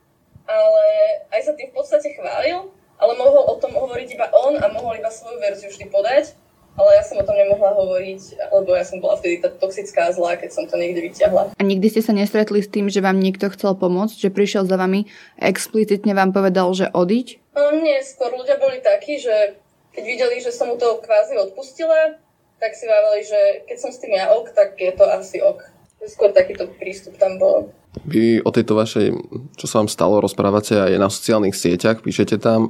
ale 0.50 0.86
aj 1.30 1.42
sa 1.46 1.54
tým 1.54 1.70
v 1.70 1.78
podstate 1.78 2.18
chválil, 2.18 2.74
ale 2.98 3.14
mohol 3.14 3.46
o 3.46 3.56
tom 3.62 3.78
hovoriť 3.78 4.18
iba 4.18 4.26
on 4.34 4.58
a 4.58 4.66
mohol 4.74 4.98
iba 4.98 5.14
svoju 5.14 5.38
verziu 5.38 5.70
vždy 5.70 5.86
podať, 5.94 6.34
ale 6.80 6.96
ja 6.96 7.04
som 7.04 7.20
o 7.20 7.28
tom 7.28 7.36
nemohla 7.36 7.76
hovoriť, 7.76 8.40
lebo 8.56 8.72
ja 8.72 8.88
som 8.88 9.04
bola 9.04 9.20
vtedy 9.20 9.44
tá 9.44 9.52
toxická 9.52 10.08
zlá, 10.16 10.40
keď 10.40 10.50
som 10.56 10.64
to 10.64 10.80
niekde 10.80 11.12
vyťahla. 11.12 11.52
A 11.60 11.62
nikdy 11.62 11.92
ste 11.92 12.00
sa 12.00 12.16
nestretli 12.16 12.64
s 12.64 12.72
tým, 12.72 12.88
že 12.88 13.04
vám 13.04 13.20
niekto 13.20 13.52
chcel 13.52 13.76
pomôcť, 13.76 14.16
že 14.16 14.32
prišiel 14.32 14.64
za 14.64 14.80
vami 14.80 15.12
a 15.36 15.52
explicitne 15.52 16.16
vám 16.16 16.32
povedal, 16.32 16.72
že 16.72 16.88
odiť? 16.88 17.52
No, 17.60 17.76
nie, 17.76 18.00
skôr 18.00 18.32
ľudia 18.32 18.56
boli 18.56 18.80
takí, 18.80 19.20
že 19.20 19.60
keď 19.92 20.04
videli, 20.08 20.40
že 20.40 20.56
som 20.56 20.72
mu 20.72 20.80
to 20.80 21.04
kvázi 21.04 21.36
odpustila, 21.36 22.16
tak 22.64 22.72
si 22.76 22.88
vávali, 22.88 23.28
že 23.28 23.68
keď 23.68 23.78
som 23.80 23.92
s 23.92 24.00
tým 24.00 24.16
ja 24.16 24.32
ok, 24.32 24.56
tak 24.56 24.80
je 24.80 24.92
to 24.96 25.04
asi 25.04 25.44
ok. 25.44 25.79
Skôr 26.08 26.32
takýto 26.32 26.72
prístup 26.80 27.20
tam 27.20 27.36
bol. 27.36 27.76
Vy 28.08 28.40
o 28.46 28.54
tejto 28.54 28.78
vašej, 28.78 29.12
čo 29.60 29.66
sa 29.66 29.84
vám 29.84 29.90
stalo, 29.92 30.24
rozprávate 30.24 30.78
aj 30.78 30.96
na 30.96 31.10
sociálnych 31.12 31.58
sieťach, 31.58 32.06
píšete 32.06 32.38
tam, 32.38 32.70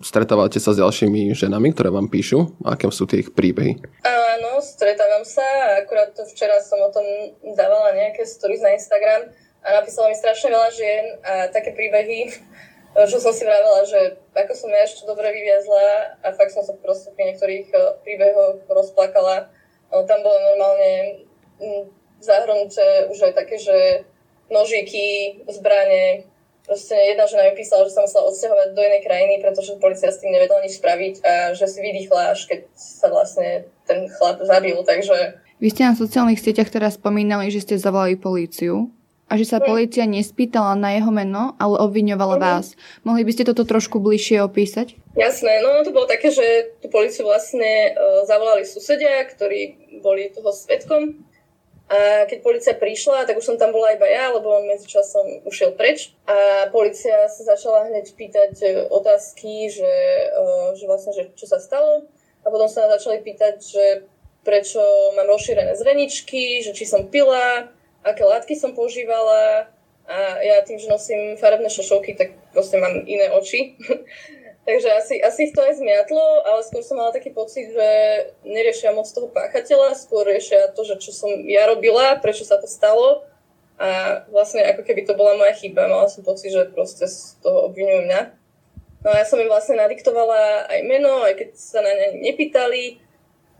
stretávate 0.00 0.62
sa 0.62 0.72
s 0.72 0.80
ďalšími 0.80 1.34
ženami, 1.36 1.74
ktoré 1.74 1.90
vám 1.90 2.08
píšu? 2.08 2.56
Aké 2.64 2.86
sú 2.88 3.04
tie 3.04 3.26
ich 3.26 3.34
príbehy? 3.34 3.82
Áno, 4.06 4.62
stretávam 4.62 5.26
sa. 5.26 5.44
Akurát 5.82 6.14
to 6.16 6.24
včera 6.30 6.62
som 6.64 6.78
o 6.80 6.88
tom 6.94 7.04
dávala 7.58 7.92
nejaké 7.92 8.22
stories 8.24 8.62
na 8.64 8.72
Instagram 8.72 9.34
a 9.66 9.82
napísala 9.82 10.08
mi 10.08 10.16
strašne 10.16 10.48
veľa 10.54 10.70
žien 10.72 11.04
a 11.26 11.32
také 11.50 11.74
príbehy, 11.74 12.30
že 13.10 13.18
som 13.18 13.34
si 13.34 13.42
vravela, 13.42 13.82
že 13.84 14.16
ako 14.32 14.52
som 14.56 14.70
ja 14.70 14.86
ešte 14.86 15.04
dobre 15.04 15.28
vyviazla 15.28 16.16
a 16.22 16.32
fakt 16.38 16.54
som 16.54 16.62
sa 16.62 16.72
proste 16.78 17.10
pri 17.12 17.34
niektorých 17.34 17.66
eh, 17.74 17.82
príbehoch 18.06 18.64
rozplakala. 18.70 19.50
Tam 19.92 20.18
bolo 20.24 20.38
normálne 20.40 21.20
zahrnuté 22.22 23.10
už 23.10 23.18
aj 23.30 23.32
také, 23.34 23.56
že 23.58 24.06
nožíky, 24.52 25.38
zbranie. 25.48 26.28
Proste 26.62 26.94
jedna 26.94 27.26
žena 27.26 27.50
mi 27.50 27.58
písala, 27.58 27.90
že 27.90 27.94
sa 27.98 28.06
musela 28.06 28.30
odsťahovať 28.30 28.68
do 28.70 28.82
inej 28.86 29.02
krajiny, 29.02 29.34
pretože 29.42 29.82
policia 29.82 30.14
s 30.14 30.22
tým 30.22 30.30
nevedela 30.30 30.62
nič 30.62 30.78
spraviť 30.78 31.14
a 31.26 31.32
že 31.58 31.66
si 31.66 31.82
vydýchla, 31.82 32.38
až 32.38 32.46
keď 32.46 32.60
sa 32.78 33.10
vlastne 33.10 33.66
ten 33.90 34.06
chlap 34.06 34.38
zabil, 34.46 34.78
takže... 34.86 35.42
Vy 35.58 35.68
ste 35.74 35.90
na 35.90 35.98
sociálnych 35.98 36.38
sieťach 36.38 36.70
teraz 36.70 36.94
spomínali, 36.98 37.50
že 37.50 37.66
ste 37.66 37.82
zavolali 37.82 38.14
políciu 38.14 38.94
a 39.26 39.40
že 39.40 39.48
sa 39.48 39.58
mm. 39.58 39.66
policia 39.66 40.04
nespýtala 40.04 40.76
na 40.76 40.92
jeho 40.92 41.08
meno, 41.08 41.56
ale 41.56 41.80
obviňovala 41.82 42.36
mm. 42.38 42.42
vás. 42.42 42.76
Mohli 43.02 43.22
by 43.24 43.32
ste 43.32 43.48
toto 43.48 43.64
trošku 43.64 43.96
bližšie 43.96 44.44
opísať? 44.44 44.94
Jasné, 45.18 45.64
no 45.64 45.82
to 45.82 45.90
bolo 45.90 46.04
také, 46.04 46.28
že 46.28 46.78
tú 46.78 46.92
policiu 46.92 47.26
vlastne 47.26 47.96
uh, 47.96 48.22
zavolali 48.28 48.68
susedia, 48.68 49.24
ktorí 49.24 49.98
boli 50.04 50.30
toho 50.30 50.52
svetkom 50.52 51.26
a 51.90 52.24
keď 52.24 52.38
policia 52.40 52.74
prišla, 52.78 53.28
tak 53.28 53.36
už 53.36 53.44
som 53.44 53.60
tam 53.60 53.74
bola 53.74 53.92
iba 53.92 54.08
ja, 54.08 54.32
lebo 54.32 54.48
on 54.48 54.64
medzičasom 54.64 55.44
ušiel 55.44 55.76
preč. 55.76 56.14
A 56.24 56.68
policia 56.72 57.28
sa 57.28 57.42
začala 57.44 57.90
hneď 57.90 58.16
pýtať 58.16 58.52
e, 58.64 58.66
otázky, 58.88 59.68
že, 59.68 59.92
e, 60.32 60.46
že 60.78 60.84
vlastne, 60.88 61.12
že 61.12 61.28
čo 61.36 61.44
sa 61.44 61.60
stalo. 61.60 62.08
A 62.42 62.46
potom 62.48 62.70
sa 62.70 62.88
začali 62.88 63.20
pýtať, 63.20 63.56
že 63.60 63.84
prečo 64.40 64.80
mám 65.14 65.28
rozšírené 65.28 65.76
zveničky, 65.76 66.64
že 66.64 66.72
či 66.72 66.88
som 66.88 67.12
pila, 67.12 67.68
aké 68.02 68.24
látky 68.24 68.56
som 68.56 68.72
používala. 68.72 69.68
A 70.08 70.18
ja 70.42 70.64
tým, 70.66 70.82
že 70.82 70.90
nosím 70.90 71.38
farebné 71.38 71.70
šošovky, 71.70 72.18
tak 72.18 72.34
proste 72.50 72.80
mám 72.80 73.06
iné 73.06 73.30
oči. 73.30 73.76
Takže 74.62 74.88
asi, 74.94 75.18
asi 75.18 75.50
ich 75.50 75.54
to 75.58 75.58
aj 75.58 75.82
zmiatlo, 75.82 76.46
ale 76.46 76.62
skôr 76.62 76.86
som 76.86 76.94
mala 76.94 77.10
taký 77.10 77.34
pocit, 77.34 77.74
že 77.74 77.88
neriešia 78.46 78.94
moc 78.94 79.10
toho 79.10 79.26
páchateľa, 79.26 79.98
skôr 79.98 80.22
riešia 80.22 80.70
to, 80.70 80.86
že 80.86 81.02
čo 81.02 81.10
som 81.10 81.30
ja 81.50 81.66
robila, 81.66 82.14
prečo 82.22 82.46
sa 82.46 82.62
to 82.62 82.70
stalo 82.70 83.26
a 83.82 84.22
vlastne 84.30 84.62
ako 84.62 84.86
keby 84.86 85.02
to 85.02 85.18
bola 85.18 85.34
moja 85.34 85.50
chyba. 85.58 85.90
Mala 85.90 86.06
som 86.06 86.22
pocit, 86.22 86.54
že 86.54 86.70
proste 86.70 87.10
z 87.10 87.34
toho 87.42 87.66
obvinujú 87.66 88.06
mňa. 88.06 88.20
No 89.02 89.08
a 89.10 89.18
ja 89.18 89.26
som 89.26 89.42
im 89.42 89.50
vlastne 89.50 89.74
nadiktovala 89.74 90.70
aj 90.70 90.80
meno, 90.86 91.26
aj 91.26 91.34
keď 91.42 91.48
sa 91.58 91.82
na 91.82 91.90
ne 91.90 92.22
nepýtali 92.22 93.02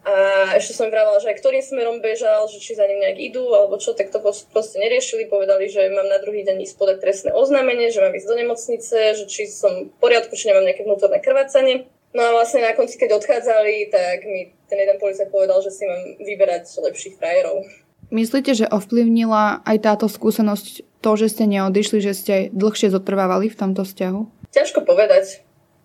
a 0.02 0.58
ešte 0.58 0.74
som 0.74 0.90
vravala, 0.90 1.22
že 1.22 1.30
aj 1.30 1.38
ktorým 1.38 1.62
smerom 1.62 2.02
bežal, 2.02 2.50
že 2.50 2.58
či 2.58 2.74
za 2.74 2.82
ním 2.90 2.98
nejak 2.98 3.22
idú, 3.22 3.54
alebo 3.54 3.78
čo, 3.78 3.94
tak 3.94 4.10
to 4.10 4.18
proste 4.22 4.76
neriešili. 4.82 5.30
Povedali, 5.30 5.70
že 5.70 5.86
mám 5.94 6.10
na 6.10 6.18
druhý 6.18 6.42
deň 6.42 6.58
ísť 6.66 6.74
podať 6.74 6.98
trestné 6.98 7.30
oznámenie, 7.30 7.94
že 7.94 8.02
mám 8.02 8.10
ísť 8.10 8.26
do 8.26 8.34
nemocnice, 8.34 8.98
že 9.14 9.24
či 9.30 9.46
som 9.46 9.88
v 9.88 9.94
poriadku, 10.02 10.34
či 10.34 10.50
nemám 10.50 10.66
nejaké 10.66 10.82
vnútorné 10.82 11.22
krvácanie. 11.22 11.86
No 12.12 12.20
a 12.26 12.34
vlastne 12.34 12.66
na 12.66 12.74
konci, 12.74 12.98
keď 12.98 13.16
odchádzali, 13.22 13.88
tak 13.94 14.26
mi 14.26 14.50
ten 14.66 14.78
jeden 14.82 14.98
policajt 14.98 15.30
povedal, 15.30 15.62
že 15.62 15.70
si 15.70 15.86
mám 15.86 16.18
vyberať 16.18 16.66
lepších 16.82 17.16
frajerov. 17.16 17.62
Myslíte, 18.12 18.52
že 18.52 18.68
ovplyvnila 18.68 19.64
aj 19.64 19.76
táto 19.80 20.10
skúsenosť 20.10 21.00
to, 21.00 21.10
že 21.16 21.32
ste 21.32 21.48
neodišli, 21.48 21.98
že 22.04 22.12
ste 22.12 22.34
dlhšie 22.52 22.92
zotrvávali 22.92 23.48
v 23.48 23.56
tomto 23.56 23.88
vzťahu? 23.88 24.50
Ťažko 24.52 24.84
povedať. 24.84 25.40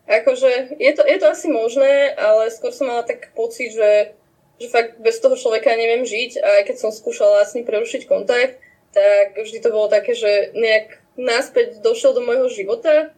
Akože 0.07 0.79
je 0.79 0.91
to, 0.95 1.03
je 1.03 1.17
to 1.19 1.27
asi 1.27 1.51
možné, 1.51 2.15
ale 2.15 2.47
skôr 2.47 2.71
som 2.71 2.87
mala 2.87 3.03
tak 3.03 3.35
pocit, 3.35 3.75
že, 3.75 4.15
že 4.55 4.71
fakt 4.71 5.03
bez 5.03 5.19
toho 5.19 5.35
človeka 5.35 5.75
neviem 5.75 6.07
žiť 6.07 6.39
a 6.39 6.47
aj 6.59 6.63
keď 6.71 6.75
som 6.79 6.95
skúšala 6.95 7.43
s 7.43 7.59
ním 7.59 7.67
prerušiť 7.67 8.07
kontakt, 8.07 8.63
tak 8.95 9.35
vždy 9.35 9.59
to 9.59 9.69
bolo 9.69 9.91
také, 9.91 10.15
že 10.15 10.55
nejak 10.55 11.03
náspäť 11.19 11.83
došiel 11.83 12.15
do 12.15 12.23
môjho 12.23 12.47
života 12.47 13.11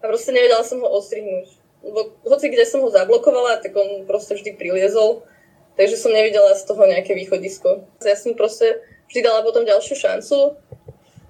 a 0.00 0.04
proste 0.04 0.32
nevedela 0.32 0.64
som 0.64 0.80
ho 0.80 0.88
ostrihnúť 0.88 1.64
lebo 1.84 2.16
hoci 2.24 2.48
kde 2.48 2.64
som 2.64 2.80
ho 2.80 2.88
zablokovala, 2.88 3.60
tak 3.60 3.76
on 3.76 4.08
proste 4.08 4.34
vždy 4.34 4.56
priliezol, 4.56 5.22
takže 5.76 6.00
som 6.00 6.16
nevidela 6.16 6.56
z 6.56 6.64
toho 6.64 6.80
nejaké 6.88 7.12
východisko. 7.12 7.84
Ja 8.00 8.16
som 8.16 8.32
proste 8.32 8.80
vždy 9.12 9.20
dala 9.20 9.44
potom 9.44 9.68
ďalšiu 9.68 9.94
šancu 10.00 10.56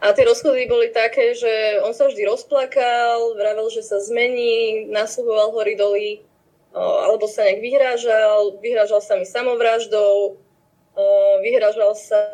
a 0.04 0.12
tie 0.12 0.28
rozchody 0.28 0.68
boli 0.68 0.92
také, 0.92 1.32
že 1.32 1.80
on 1.80 1.96
sa 1.96 2.04
vždy 2.04 2.28
rozplakal, 2.28 3.32
vravel, 3.40 3.72
že 3.72 3.80
sa 3.80 3.96
zmení, 3.96 4.84
nasluhoval 4.92 5.56
hory 5.56 5.80
doly, 5.80 6.20
alebo 6.76 7.24
sa 7.24 7.48
nejak 7.48 7.64
vyhrážal, 7.64 8.60
vyhrážal 8.60 9.00
sa 9.00 9.16
mi 9.16 9.24
samovraždou, 9.24 10.36
vyhrážal 11.40 11.96
sa 11.96 12.28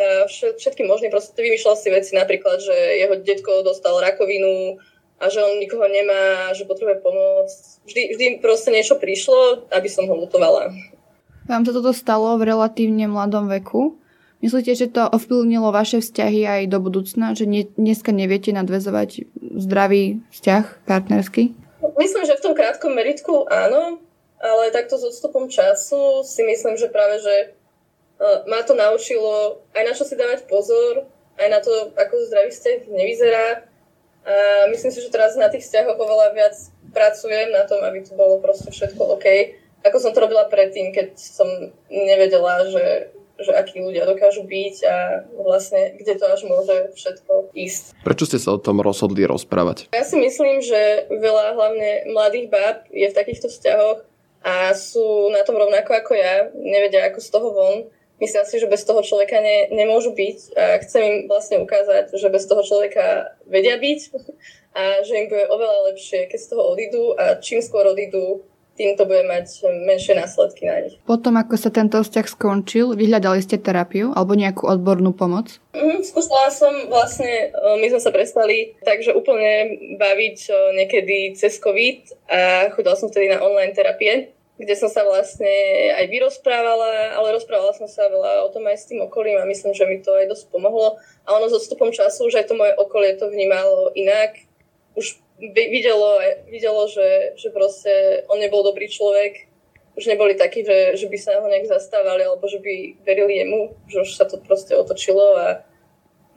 všetkým 0.59 0.90
možným, 0.90 1.14
proste 1.14 1.38
vymýšľal 1.38 1.76
si 1.78 1.88
veci, 1.94 2.12
napríklad, 2.18 2.59
že 2.59 2.74
jeho 2.74 3.14
detko 3.22 3.62
dostal 3.62 3.94
rakovinu, 4.02 4.83
a 5.20 5.28
že 5.28 5.44
on 5.44 5.61
nikoho 5.61 5.85
nemá, 5.85 6.48
že 6.56 6.64
potrebuje 6.64 7.04
pomoc. 7.04 7.52
Vždy, 7.85 8.16
vždy 8.16 8.26
proste 8.40 8.72
niečo 8.72 8.96
prišlo, 8.96 9.68
aby 9.68 9.85
som 9.85 10.09
ho 10.09 10.16
lutovala. 10.16 10.72
Vám 11.44 11.68
sa 11.68 11.76
toto 11.76 11.92
stalo 11.92 12.40
v 12.40 12.48
relatívne 12.48 13.04
mladom 13.04 13.44
veku? 13.52 14.00
Myslíte, 14.40 14.72
že 14.72 14.88
to 14.88 15.05
ovplyvnilo 15.05 15.68
vaše 15.68 16.00
vzťahy 16.00 16.48
aj 16.48 16.62
do 16.72 16.81
budúcna? 16.81 17.37
Že 17.37 17.44
ne, 17.44 17.62
dneska 17.76 18.09
neviete 18.09 18.53
nadvezovať 18.57 19.29
zdravý 19.61 20.24
vzťah 20.33 20.88
partnerský? 20.88 21.53
Myslím, 22.00 22.24
že 22.24 22.37
v 22.40 22.44
tom 22.48 22.55
krátkom 22.57 22.96
meritku 22.96 23.44
áno, 23.48 24.00
ale 24.40 24.72
takto 24.72 24.96
s 24.96 25.05
odstupom 25.05 25.53
času 25.53 26.24
si 26.24 26.40
myslím, 26.40 26.81
že 26.81 26.88
práve, 26.88 27.20
že 27.20 27.37
uh, 28.16 28.48
ma 28.48 28.64
to 28.64 28.72
naučilo 28.72 29.61
aj 29.76 29.83
na 29.85 29.92
čo 29.92 30.09
si 30.09 30.16
dávať 30.16 30.48
pozor, 30.48 31.05
aj 31.37 31.48
na 31.53 31.61
to, 31.61 31.92
ako 31.92 32.14
zdravý 32.33 32.48
vzťah 32.48 32.79
nevyzerá, 32.88 33.68
a 34.20 34.68
myslím 34.68 34.92
si, 34.92 35.00
že 35.00 35.12
teraz 35.12 35.33
na 35.37 35.48
tých 35.48 35.64
vzťahoch 35.64 35.96
oveľa 35.96 36.37
viac 36.37 36.55
pracujem 36.92 37.48
na 37.57 37.64
tom, 37.64 37.81
aby 37.81 38.05
to 38.05 38.12
bolo 38.12 38.37
proste 38.37 38.68
všetko 38.68 39.16
OK. 39.16 39.26
Ako 39.81 39.96
som 39.96 40.12
to 40.12 40.20
robila 40.20 40.44
predtým, 40.44 40.92
keď 40.92 41.16
som 41.16 41.48
nevedela, 41.88 42.68
že, 42.68 43.16
že 43.42 43.53
akí 43.57 43.81
ľudia 43.81 44.05
dokážu 44.07 44.44
byť 44.44 44.76
a 44.87 44.96
vlastne 45.40 45.96
kde 45.96 46.14
to 46.16 46.24
až 46.29 46.40
môže 46.46 46.76
všetko 46.96 47.55
ísť. 47.57 47.96
Prečo 48.05 48.24
ste 48.29 48.38
sa 48.38 48.57
o 48.57 48.62
tom 48.62 48.81
rozhodli 48.85 49.24
rozprávať? 49.26 49.90
Ja 49.92 50.05
si 50.05 50.16
myslím, 50.20 50.61
že 50.61 51.11
veľa 51.11 51.57
hlavne 51.57 51.90
mladých 52.12 52.46
báb 52.53 52.76
je 52.92 53.07
v 53.09 53.16
takýchto 53.16 53.48
vzťahoch 53.48 54.05
a 54.40 54.72
sú 54.72 55.29
na 55.33 55.44
tom 55.44 55.61
rovnako 55.61 55.92
ako 56.00 56.12
ja, 56.16 56.48
nevedia 56.57 57.09
ako 57.09 57.20
z 57.20 57.29
toho 57.29 57.48
von 57.53 57.76
myslím 58.20 58.44
si, 58.44 58.61
že 58.61 58.68
bez 58.68 58.85
toho 58.85 59.00
človeka 59.03 59.40
ne, 59.40 59.72
nemôžu 59.72 60.12
byť 60.12 60.38
a 60.55 60.64
chcem 60.85 61.03
im 61.03 61.16
vlastne 61.26 61.64
ukázať, 61.64 62.12
že 62.12 62.29
bez 62.29 62.44
toho 62.44 62.62
človeka 62.62 63.35
vedia 63.48 63.81
byť 63.81 64.00
a 64.79 65.03
že 65.03 65.12
im 65.16 65.26
bude 65.33 65.48
oveľa 65.48 65.79
lepšie, 65.92 66.29
keď 66.29 66.38
z 66.38 66.48
toho 66.53 66.62
odídu 66.76 67.16
a 67.16 67.40
čím 67.40 67.64
skôr 67.64 67.88
odídu, 67.88 68.44
tým 68.81 68.97
to 68.97 69.05
bude 69.05 69.29
mať 69.29 69.69
menšie 69.85 70.16
následky 70.16 70.64
na 70.64 70.81
nich. 70.81 70.97
Potom, 71.05 71.37
ako 71.37 71.61
sa 71.61 71.69
tento 71.69 72.01
vzťah 72.01 72.27
skončil, 72.33 72.97
vyhľadali 72.97 73.45
ste 73.45 73.61
terapiu 73.61 74.16
alebo 74.16 74.33
nejakú 74.33 74.64
odbornú 74.64 75.12
pomoc? 75.12 75.61
Mm, 75.77 76.01
skúšala 76.01 76.49
som 76.49 76.88
vlastne, 76.88 77.53
my 77.53 77.87
sme 77.93 78.01
sa 78.01 78.09
prestali 78.09 78.73
takže 78.81 79.12
úplne 79.12 79.77
baviť 80.01 80.38
niekedy 80.81 81.37
cez 81.37 81.61
COVID 81.61 82.33
a 82.33 82.73
chodila 82.73 82.97
som 82.97 83.12
vtedy 83.12 83.29
na 83.29 83.45
online 83.45 83.77
terapie 83.77 84.33
kde 84.61 84.77
som 84.77 84.93
sa 84.93 85.01
vlastne 85.09 85.49
aj 85.97 86.05
vyrozprávala, 86.12 87.16
ale 87.16 87.33
rozprávala 87.33 87.73
som 87.73 87.88
sa 87.88 88.12
veľa 88.12 88.45
o 88.45 88.53
tom 88.53 88.69
aj 88.69 88.77
s 88.77 88.93
tým 88.93 89.01
okolím 89.01 89.40
a 89.40 89.49
myslím, 89.49 89.73
že 89.73 89.88
mi 89.88 90.05
to 90.05 90.12
aj 90.12 90.29
dosť 90.29 90.53
pomohlo. 90.53 91.01
A 91.25 91.33
ono 91.33 91.49
s 91.49 91.57
odstupom 91.57 91.88
času, 91.88 92.29
že 92.29 92.45
aj 92.45 92.53
to 92.53 92.61
moje 92.61 92.77
okolie 92.77 93.16
to 93.16 93.33
vnímalo 93.33 93.88
inak. 93.97 94.37
Už 95.01 95.16
videlo, 95.48 96.20
videlo 96.46 96.85
že, 96.87 97.35
že 97.40 97.48
proste 97.50 98.24
on 98.29 98.38
nebol 98.38 98.61
dobrý 98.61 98.87
človek, 98.87 99.50
už 99.96 100.07
neboli 100.07 100.38
takí, 100.38 100.62
že, 100.62 100.96
že 100.96 101.07
by 101.11 101.18
sa 101.18 101.40
ho 101.40 101.46
nejak 101.50 101.66
zastávali 101.66 102.22
alebo 102.22 102.46
že 102.46 102.62
by 102.62 103.05
verili 103.05 103.42
jemu, 103.42 103.74
že 103.90 103.96
už 104.07 104.11
sa 104.14 104.24
to 104.24 104.38
proste 104.38 104.72
otočilo 104.76 105.37
a 105.37 105.46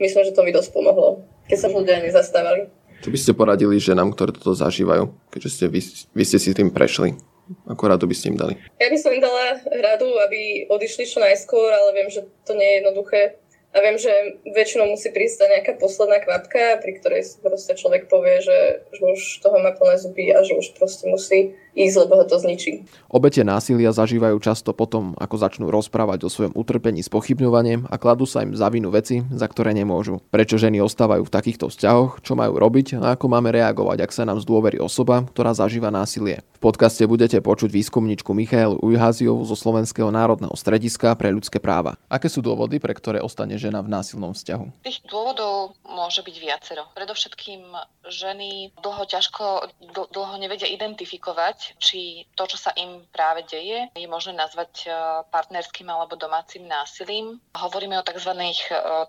myslím, 0.02 0.26
že 0.26 0.36
to 0.36 0.44
mi 0.44 0.52
dosť 0.52 0.74
pomohlo, 0.74 1.24
keď 1.48 1.58
sa 1.60 1.68
ľudia 1.70 2.02
nezastávali. 2.02 2.68
Čo 3.04 3.12
by 3.12 3.20
ste 3.20 3.36
poradili 3.36 3.76
ženám, 3.78 4.16
ktoré 4.16 4.32
toto 4.32 4.56
zažívajú, 4.56 5.12
keďže 5.28 5.50
ste, 5.52 5.66
vy, 5.68 5.80
vy 6.16 6.24
ste 6.24 6.39
si 6.39 6.56
tým 6.56 6.72
prešli? 6.72 7.20
Ako 7.68 7.92
radu 7.92 8.08
by 8.08 8.16
ste 8.16 8.32
im 8.32 8.39
dali? 8.39 8.56
Ja 8.80 8.88
by 8.88 8.96
som 8.96 9.12
im 9.12 9.20
dala 9.20 9.60
radu, 9.68 10.08
aby 10.24 10.63
odišli 10.72 11.04
čo 11.04 11.20
najskôr, 11.20 11.68
ale 11.68 11.92
viem, 11.92 12.08
že 12.08 12.24
to 12.48 12.56
nie 12.56 12.63
je 12.63 12.76
jednoduché. 12.80 13.43
A 13.74 13.82
viem, 13.82 13.98
že 13.98 14.38
väčšinou 14.46 14.94
musí 14.94 15.10
prísť 15.10 15.50
nejaká 15.50 15.82
posledná 15.82 16.22
kvapka, 16.22 16.78
pri 16.78 16.92
ktorej 17.02 17.26
si 17.26 17.36
proste 17.42 17.74
človek 17.74 18.06
povie, 18.06 18.38
že, 18.38 18.86
že 18.94 19.02
už 19.02 19.42
toho 19.42 19.58
má 19.58 19.74
plné 19.74 19.98
zuby 19.98 20.30
a 20.30 20.46
že 20.46 20.54
už 20.54 20.78
proste 20.78 21.10
musí 21.10 21.58
ísť, 21.74 21.96
lebo 22.06 22.22
ho 22.22 22.26
to 22.26 22.38
zničí. 22.38 22.86
Obete 23.10 23.42
násilia 23.46 23.94
zažívajú 23.94 24.38
často 24.42 24.74
potom, 24.74 25.14
ako 25.18 25.36
začnú 25.38 25.70
rozprávať 25.70 26.26
o 26.26 26.30
svojom 26.30 26.54
utrpení 26.54 27.02
s 27.02 27.10
pochybňovaním 27.10 27.90
a 27.90 27.98
kladú 28.02 28.26
sa 28.26 28.46
im 28.46 28.54
za 28.54 28.70
vinu 28.70 28.94
veci, 28.94 29.26
za 29.34 29.46
ktoré 29.50 29.74
nemôžu. 29.74 30.22
Prečo 30.30 30.58
ženy 30.58 30.82
ostávajú 30.82 31.26
v 31.26 31.34
takýchto 31.34 31.70
vzťahoch, 31.70 32.22
čo 32.22 32.34
majú 32.38 32.58
robiť 32.58 33.02
a 33.02 33.18
ako 33.18 33.26
máme 33.30 33.50
reagovať, 33.54 34.06
ak 34.06 34.12
sa 34.14 34.24
nám 34.26 34.42
zdôverí 34.42 34.78
osoba, 34.78 35.26
ktorá 35.26 35.54
zažíva 35.54 35.90
násilie. 35.94 36.46
V 36.58 36.72
podcaste 36.72 37.04
budete 37.04 37.44
počuť 37.44 37.70
výskumničku 37.70 38.32
Michaelu 38.32 38.80
Ujháziovu 38.80 39.44
zo 39.44 39.56
Slovenského 39.58 40.08
národného 40.10 40.56
strediska 40.56 41.12
pre 41.20 41.34
ľudské 41.34 41.60
práva. 41.60 42.00
Aké 42.08 42.32
sú 42.32 42.40
dôvody, 42.40 42.80
pre 42.80 42.96
ktoré 42.96 43.20
ostane 43.20 43.60
žena 43.60 43.84
v 43.84 43.92
násilnom 43.92 44.32
vzťahu? 44.32 44.88
Tých 44.88 45.04
dôvodov 45.12 45.76
môže 45.84 46.24
byť 46.24 46.36
viacero. 46.40 46.88
Predovšetkým 46.96 47.62
ženy 48.08 48.72
dlho 48.80 49.04
ťažko, 49.08 49.72
dlho 49.92 50.36
nevedia 50.40 50.68
identifikovať, 50.72 51.62
či 51.80 52.28
to, 52.36 52.43
čo 52.49 52.58
sa 52.60 52.71
im 52.76 53.06
práve 53.10 53.47
deje, 53.47 53.89
je 53.95 54.08
možné 54.10 54.36
nazvať 54.36 54.73
e, 54.84 54.89
partnerským 55.32 55.88
alebo 55.88 56.19
domácim 56.19 56.65
násilím. 56.67 57.39
Hovoríme 57.56 57.99
o 57.99 58.06
tzv. 58.06 58.32
E, 58.36 58.54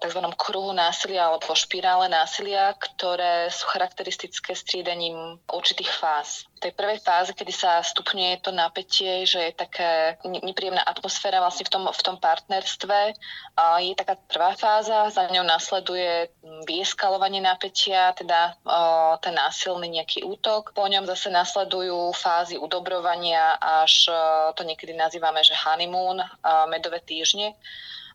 tzv. 0.00 0.20
kruhu 0.38 0.72
násilia 0.72 1.30
alebo 1.30 1.52
špirále 1.52 2.06
násilia, 2.08 2.74
ktoré 2.76 3.50
sú 3.50 3.66
charakteristické 3.70 4.54
striedaním 4.54 5.38
určitých 5.50 5.90
fáz 5.90 6.46
tej 6.64 6.72
prvej 6.72 7.04
fáze, 7.04 7.36
kedy 7.36 7.52
sa 7.52 7.84
stupňuje 7.84 8.40
to 8.40 8.48
napätie, 8.48 9.28
že 9.28 9.52
je 9.52 9.52
taká 9.52 10.16
nepríjemná 10.24 10.80
atmosféra 10.80 11.44
vlastne 11.44 11.68
v 11.68 11.72
tom, 11.76 11.84
v 11.92 12.00
tom 12.00 12.16
partnerstve, 12.16 13.12
je 13.84 13.92
taká 13.92 14.16
prvá 14.24 14.56
fáza, 14.56 15.12
za 15.12 15.28
ňou 15.28 15.44
nasleduje 15.44 16.32
vyeskalovanie 16.64 17.44
napätia, 17.44 18.16
teda 18.16 18.56
ten 19.20 19.36
násilný 19.36 20.00
nejaký 20.00 20.24
útok. 20.24 20.72
Po 20.72 20.88
ňom 20.88 21.04
zase 21.04 21.28
nasledujú 21.28 22.16
fázy 22.16 22.56
udobrovania, 22.56 23.60
až 23.60 24.08
to 24.56 24.64
niekedy 24.64 24.96
nazývame, 24.96 25.44
že 25.44 25.52
honeymoon, 25.52 26.24
medové 26.72 27.04
týždne. 27.04 27.52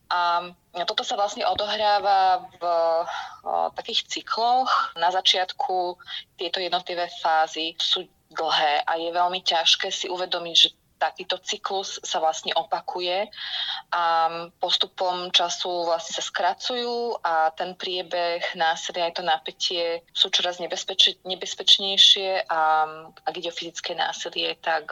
A 0.09 0.41
toto 0.89 1.05
sa 1.05 1.13
vlastne 1.13 1.45
odohráva 1.45 2.41
v 2.57 2.63
o, 2.65 3.69
takých 3.77 4.09
cykloch. 4.09 4.97
Na 4.97 5.13
začiatku 5.13 6.01
tieto 6.33 6.57
jednotlivé 6.57 7.13
fázy 7.21 7.77
sú 7.77 8.09
dlhé 8.29 8.85
a 8.85 8.93
je 8.95 9.09
veľmi 9.09 9.41
ťažké 9.41 9.89
si 9.89 10.05
uvedomiť, 10.09 10.55
že 10.55 10.69
takýto 10.99 11.39
cyklus 11.39 12.03
sa 12.03 12.19
vlastne 12.19 12.51
opakuje 12.51 13.31
a 13.95 14.03
postupom 14.59 15.31
času 15.31 15.87
vlastne 15.87 16.19
sa 16.19 16.23
skracujú 16.23 17.23
a 17.23 17.55
ten 17.55 17.73
priebeh 17.79 18.43
násilia 18.59 19.07
aj 19.07 19.15
to 19.15 19.23
napätie 19.23 20.03
sú 20.11 20.27
čoraz 20.27 20.59
nebezpeč- 20.59 21.23
nebezpečnejšie 21.23 22.51
a 22.51 22.59
ak 23.23 23.33
ide 23.39 23.49
o 23.49 23.55
fyzické 23.55 23.95
násilie, 23.95 24.59
tak 24.59 24.91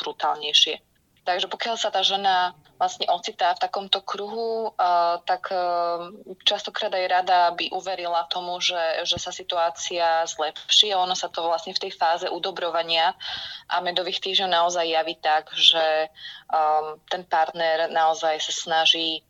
brutálnejšie. 0.00 0.87
Takže 1.28 1.44
pokiaľ 1.52 1.76
sa 1.76 1.92
tá 1.92 2.00
žena 2.00 2.56
vlastne 2.80 3.04
ocitá 3.12 3.52
v 3.52 3.60
takomto 3.68 4.00
kruhu, 4.00 4.72
uh, 4.72 5.20
tak 5.28 5.52
uh, 5.52 6.08
častokrát 6.40 6.88
aj 6.88 7.04
rada 7.04 7.52
by 7.52 7.68
uverila 7.68 8.24
tomu, 8.32 8.56
že, 8.64 9.04
že 9.04 9.20
sa 9.20 9.28
situácia 9.28 10.24
zlepší. 10.24 10.96
Ono 10.96 11.12
sa 11.12 11.28
to 11.28 11.44
vlastne 11.44 11.76
v 11.76 11.84
tej 11.84 11.92
fáze 11.92 12.24
udobrovania 12.32 13.12
a 13.68 13.84
medových 13.84 14.24
týždňov 14.24 14.48
naozaj 14.48 14.88
javí 14.88 15.20
tak, 15.20 15.52
že 15.52 16.08
um, 16.48 16.96
ten 17.12 17.28
partner 17.28 17.92
naozaj 17.92 18.40
sa 18.40 18.52
snaží 18.56 19.20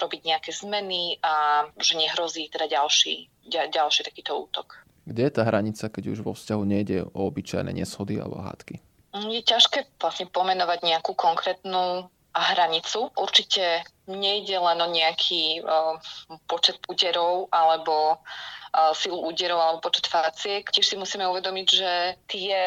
robiť 0.00 0.22
nejaké 0.24 0.54
zmeny 0.54 1.18
a 1.20 1.66
že 1.76 1.98
nehrozí 1.98 2.48
teda 2.48 2.70
ďalší, 2.70 3.28
ďalší 3.50 4.00
takýto 4.06 4.38
útok. 4.48 4.80
Kde 5.04 5.28
je 5.28 5.32
tá 5.34 5.42
hranica, 5.44 5.92
keď 5.92 6.04
už 6.14 6.18
vo 6.24 6.32
vzťahu 6.32 6.62
nejde 6.64 7.04
o 7.04 7.20
obyčajné 7.28 7.74
neshody 7.74 8.16
alebo 8.16 8.38
hádky? 8.38 8.87
Je 9.26 9.42
ťažké 9.42 9.98
vlastne 9.98 10.30
pomenovať 10.30 10.86
nejakú 10.86 11.18
konkrétnu 11.18 12.06
hranicu. 12.38 13.10
Určite 13.18 13.82
nejde 14.06 14.56
len 14.56 14.78
o 14.78 14.88
nejaký 14.88 15.64
uh, 15.64 15.98
počet 16.46 16.78
úderov 16.86 17.50
alebo 17.50 18.16
uh, 18.16 18.92
silu 18.94 19.18
úderov 19.26 19.58
alebo 19.58 19.90
počet 19.90 20.06
faciek. 20.06 20.62
Tiež 20.70 20.86
si 20.86 20.96
musíme 20.96 21.26
uvedomiť, 21.26 21.66
že 21.66 21.92
tie 22.30 22.58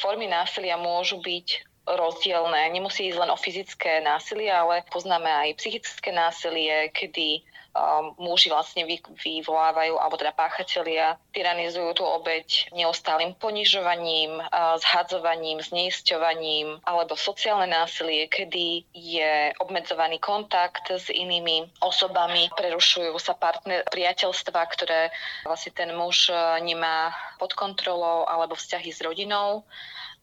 formy 0.00 0.26
násilia 0.30 0.80
môžu 0.80 1.20
byť 1.20 1.68
rozdielne. 1.88 2.68
Nemusí 2.68 3.08
ísť 3.08 3.20
len 3.20 3.32
o 3.32 3.38
fyzické 3.38 4.04
násilie, 4.04 4.52
ale 4.52 4.84
poznáme 4.92 5.28
aj 5.28 5.56
psychické 5.60 6.12
násilie, 6.12 6.92
kedy 6.92 7.44
Um, 7.78 8.10
muži 8.18 8.50
vlastne 8.50 8.82
vyvolávajú, 9.22 10.02
alebo 10.02 10.18
teda 10.18 10.34
páchatelia 10.34 11.14
tyranizujú 11.30 11.94
tú 11.94 12.02
obeď 12.02 12.74
neustálým 12.74 13.38
ponižovaním, 13.38 14.42
zhadzovaním, 14.82 15.62
zneisťovaním, 15.62 16.82
alebo 16.82 17.14
sociálne 17.14 17.70
násilie, 17.70 18.26
kedy 18.26 18.82
je 18.90 19.54
obmedzovaný 19.62 20.18
kontakt 20.18 20.90
s 20.90 21.06
inými 21.06 21.70
osobami, 21.78 22.50
prerušujú 22.58 23.14
sa 23.22 23.38
partner, 23.38 23.86
priateľstva, 23.94 24.58
ktoré 24.74 25.14
vlastne 25.46 25.70
ten 25.70 25.94
muž 25.94 26.34
nemá 26.58 27.14
pod 27.38 27.54
kontrolou, 27.54 28.26
alebo 28.26 28.58
vzťahy 28.58 28.90
s 28.90 28.98
rodinou 29.06 29.62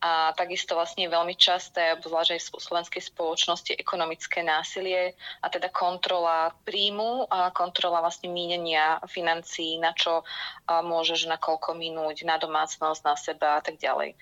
a 0.06 0.38
takisto 0.38 0.78
vlastne 0.78 1.10
veľmi 1.10 1.34
časté, 1.34 1.98
obzvlášť 1.98 2.38
aj 2.38 2.42
v 2.46 2.62
slovenskej 2.62 3.04
spoločnosti, 3.10 3.74
ekonomické 3.74 4.46
násilie 4.46 5.18
a 5.42 5.50
teda 5.50 5.74
kontrola 5.74 6.54
príjmu 6.62 7.26
a 7.26 7.50
kontrola 7.50 8.06
vlastne 8.06 8.30
mínenia 8.30 9.02
financií, 9.10 9.82
na 9.82 9.98
čo 9.98 10.22
môžeš 10.70 11.26
na 11.26 11.42
koľko 11.42 11.74
minúť, 11.74 12.22
na 12.22 12.38
domácnosť, 12.38 13.02
na 13.02 13.18
seba 13.18 13.58
a 13.58 13.62
tak 13.66 13.82
ďalej. 13.82 14.14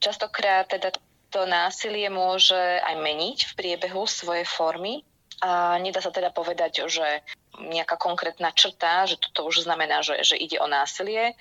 Častokrát 0.00 0.72
teda 0.72 0.96
to 1.28 1.44
násilie 1.44 2.08
môže 2.08 2.56
aj 2.80 2.96
meniť 2.96 3.52
v 3.52 3.56
priebehu 3.56 4.08
svojej 4.08 4.48
formy 4.48 5.04
a 5.42 5.74
nedá 5.82 5.98
sa 5.98 6.14
teda 6.14 6.30
povedať, 6.30 6.86
že 6.86 7.26
nejaká 7.58 7.98
konkrétna 7.98 8.54
črta, 8.54 9.10
že 9.10 9.18
toto 9.18 9.50
už 9.50 9.66
znamená, 9.66 10.06
že, 10.06 10.22
že 10.22 10.38
ide 10.38 10.62
o 10.62 10.70
násilie. 10.70 11.34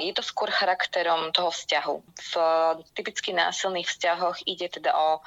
Je 0.00 0.12
to 0.16 0.24
skôr 0.24 0.48
charakterom 0.48 1.30
toho 1.36 1.52
vzťahu. 1.52 1.96
V 2.00 2.32
typicky 2.96 3.36
násilných 3.36 3.84
vzťahoch 3.84 4.48
ide 4.48 4.72
teda 4.72 4.96
o 4.96 5.20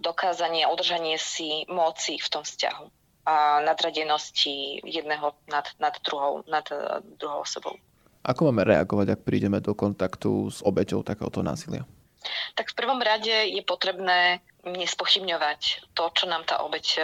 dokázanie 0.00 0.66
udržanie 0.66 1.20
si 1.20 1.68
moci 1.70 2.18
v 2.18 2.28
tom 2.32 2.42
vzťahu 2.42 3.04
a 3.24 3.64
nadradenosti 3.64 4.84
jedného 4.84 5.32
nad, 5.48 5.64
nad, 5.80 5.94
druhou, 6.04 6.44
nad 6.44 6.66
eh, 6.68 7.00
druhou 7.16 7.40
osobou. 7.40 7.76
Ako 8.24 8.48
máme 8.48 8.64
reagovať, 8.64 9.16
ak 9.16 9.24
prídeme 9.24 9.60
do 9.60 9.76
kontaktu 9.76 10.48
s 10.48 10.64
obeťou 10.64 11.04
takéhoto 11.04 11.44
násilia? 11.44 11.84
Tak 12.54 12.72
v 12.72 12.78
prvom 12.78 13.00
rade 13.00 13.50
je 13.50 13.62
potrebné 13.64 14.40
nespochybňovať 14.64 15.92
to, 15.92 16.04
čo 16.16 16.24
nám 16.24 16.48
tá 16.48 16.64
obeď 16.64 16.86
e, 16.96 17.00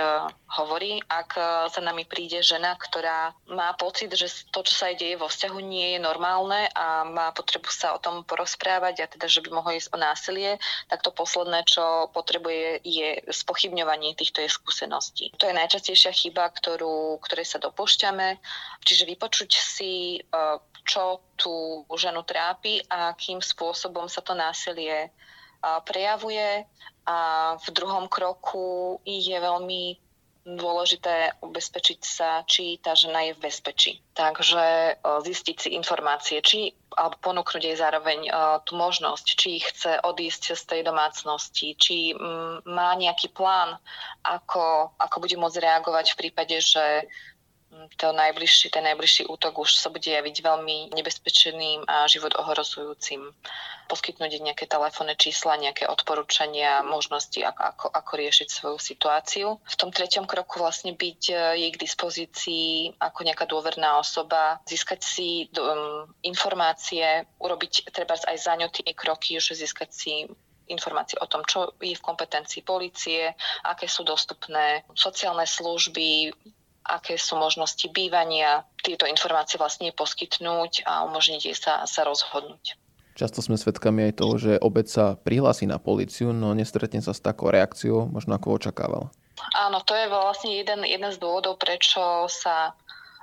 hovorí. 0.56 1.04
Ak 1.04 1.36
e, 1.36 1.68
za 1.68 1.80
nami 1.84 2.08
príde 2.08 2.40
žena, 2.40 2.72
ktorá 2.80 3.36
má 3.52 3.76
pocit, 3.76 4.08
že 4.16 4.32
to, 4.48 4.64
čo 4.64 4.74
sa 4.74 4.88
jej 4.90 4.96
deje 4.96 5.20
vo 5.20 5.28
vzťahu, 5.28 5.58
nie 5.60 5.96
je 5.96 6.00
normálne 6.00 6.72
a 6.72 7.04
má 7.04 7.28
potrebu 7.36 7.68
sa 7.68 7.92
o 7.92 8.02
tom 8.02 8.24
porozprávať 8.24 9.04
a 9.04 9.10
teda, 9.12 9.28
že 9.28 9.44
by 9.44 9.52
mohlo 9.52 9.76
ísť 9.76 9.92
o 9.92 9.98
násilie, 10.00 10.56
tak 10.88 11.04
to 11.04 11.12
posledné, 11.12 11.68
čo 11.68 12.08
potrebuje, 12.16 12.80
je 12.80 13.20
spochybňovanie 13.28 14.16
týchto 14.16 14.40
jej 14.40 14.50
skúseností. 14.50 15.28
To 15.36 15.44
je 15.44 15.54
najčastejšia 15.54 16.16
chyba, 16.16 16.48
ktorú, 16.56 17.20
ktorej 17.20 17.44
sa 17.44 17.60
dopúšťame. 17.60 18.40
Čiže 18.88 19.04
vypočuť 19.04 19.50
si, 19.52 20.24
e, 20.24 20.50
čo 20.84 21.20
tú 21.36 21.84
ženu 21.96 22.22
trápi 22.22 22.84
a 22.88 23.12
akým 23.12 23.40
spôsobom 23.40 24.06
sa 24.06 24.20
to 24.20 24.32
násilie 24.36 25.12
prejavuje 25.60 26.64
a 27.04 27.18
v 27.60 27.66
druhom 27.72 28.08
kroku 28.08 28.96
je 29.04 29.36
veľmi 29.36 29.98
dôležité 30.40 31.36
ubezpečiť 31.44 32.00
sa, 32.00 32.40
či 32.48 32.80
tá 32.80 32.96
žena 32.96 33.28
je 33.28 33.36
v 33.36 33.44
bezpečí. 33.44 33.92
Takže 34.16 34.64
e, 34.64 34.92
zistiť 35.20 35.56
si 35.60 35.68
informácie, 35.76 36.40
či 36.40 36.72
alebo 36.90 37.20
ponúknuť 37.22 37.62
jej 37.62 37.78
zároveň 37.78 38.26
uh, 38.26 38.58
tú 38.66 38.74
možnosť, 38.74 39.26
či 39.38 39.62
chce 39.62 40.02
odísť 40.02 40.58
z 40.58 40.62
tej 40.66 40.80
domácnosti, 40.82 41.78
či 41.78 42.10
má 42.66 42.98
nejaký 42.98 43.30
plán, 43.30 43.78
ako, 44.26 44.90
ako 44.98 45.16
bude 45.22 45.38
môcť 45.38 45.62
reagovať 45.62 46.12
v 46.12 46.18
prípade, 46.18 46.58
že 46.58 47.06
to 47.70 48.10
najbližší, 48.10 48.70
ten 48.74 48.82
najbližší 48.82 49.30
útok 49.30 49.62
už 49.62 49.78
sa 49.78 49.94
bude 49.94 50.10
javiť 50.10 50.42
veľmi 50.42 50.90
nebezpečným 50.90 51.86
a 51.86 52.10
život 52.10 52.34
ohrozujúcim. 52.34 53.30
Poskytnúť 53.86 54.42
nejaké 54.42 54.66
telefónne 54.66 55.14
čísla, 55.14 55.58
nejaké 55.58 55.86
odporúčania, 55.86 56.82
možnosti, 56.82 57.38
ako, 57.38 57.62
ako, 57.62 57.86
ako 57.94 58.12
riešiť 58.18 58.48
svoju 58.50 58.78
situáciu. 58.78 59.48
V 59.62 59.76
tom 59.78 59.90
treťom 59.94 60.26
kroku 60.26 60.58
vlastne 60.62 60.94
byť 60.94 61.22
e, 61.30 61.34
jej 61.58 61.70
k 61.74 61.82
dispozícii 61.82 62.68
ako 62.98 63.20
nejaká 63.26 63.46
dôverná 63.46 63.98
osoba, 63.98 64.62
získať 64.66 65.00
si 65.02 65.28
um, 65.58 66.06
informácie, 66.22 67.26
urobiť 67.38 67.90
treba 67.90 68.14
aj 68.14 68.36
za 68.38 68.54
ňu 68.58 68.70
tie 68.70 68.94
kroky, 68.94 69.38
že 69.42 69.58
získať 69.58 69.90
si 69.90 70.12
informácie 70.70 71.18
o 71.18 71.26
tom, 71.26 71.42
čo 71.42 71.74
je 71.82 71.98
v 71.98 72.06
kompetencii 72.06 72.62
policie, 72.62 73.34
aké 73.66 73.90
sú 73.90 74.06
dostupné 74.06 74.86
sociálne 74.94 75.42
služby, 75.42 76.30
aké 76.84 77.20
sú 77.20 77.36
možnosti 77.36 77.84
bývania, 77.92 78.64
tieto 78.80 79.04
informácie 79.04 79.60
vlastne 79.60 79.92
poskytnúť 79.92 80.88
a 80.88 81.04
umožniť 81.06 81.40
jej 81.40 81.56
sa, 81.56 81.84
sa 81.84 82.02
rozhodnúť. 82.08 82.76
Často 83.18 83.44
sme 83.44 83.60
svedkami 83.60 84.10
aj 84.10 84.14
toho, 84.16 84.34
že 84.40 84.52
obec 84.62 84.88
sa 84.88 85.18
prihlási 85.18 85.68
na 85.68 85.76
policiu, 85.76 86.32
no 86.32 86.56
nestretne 86.56 87.04
sa 87.04 87.12
s 87.12 87.20
takou 87.20 87.52
reakciou, 87.52 88.08
možno 88.08 88.32
ako 88.38 88.56
očakával. 88.56 89.12
Áno, 89.56 89.84
to 89.84 89.92
je 89.92 90.08
vlastne 90.08 90.52
jeden, 90.56 90.84
jeden 90.88 91.10
z 91.12 91.20
dôvodov, 91.20 91.60
prečo 91.60 92.28
sa 92.32 92.72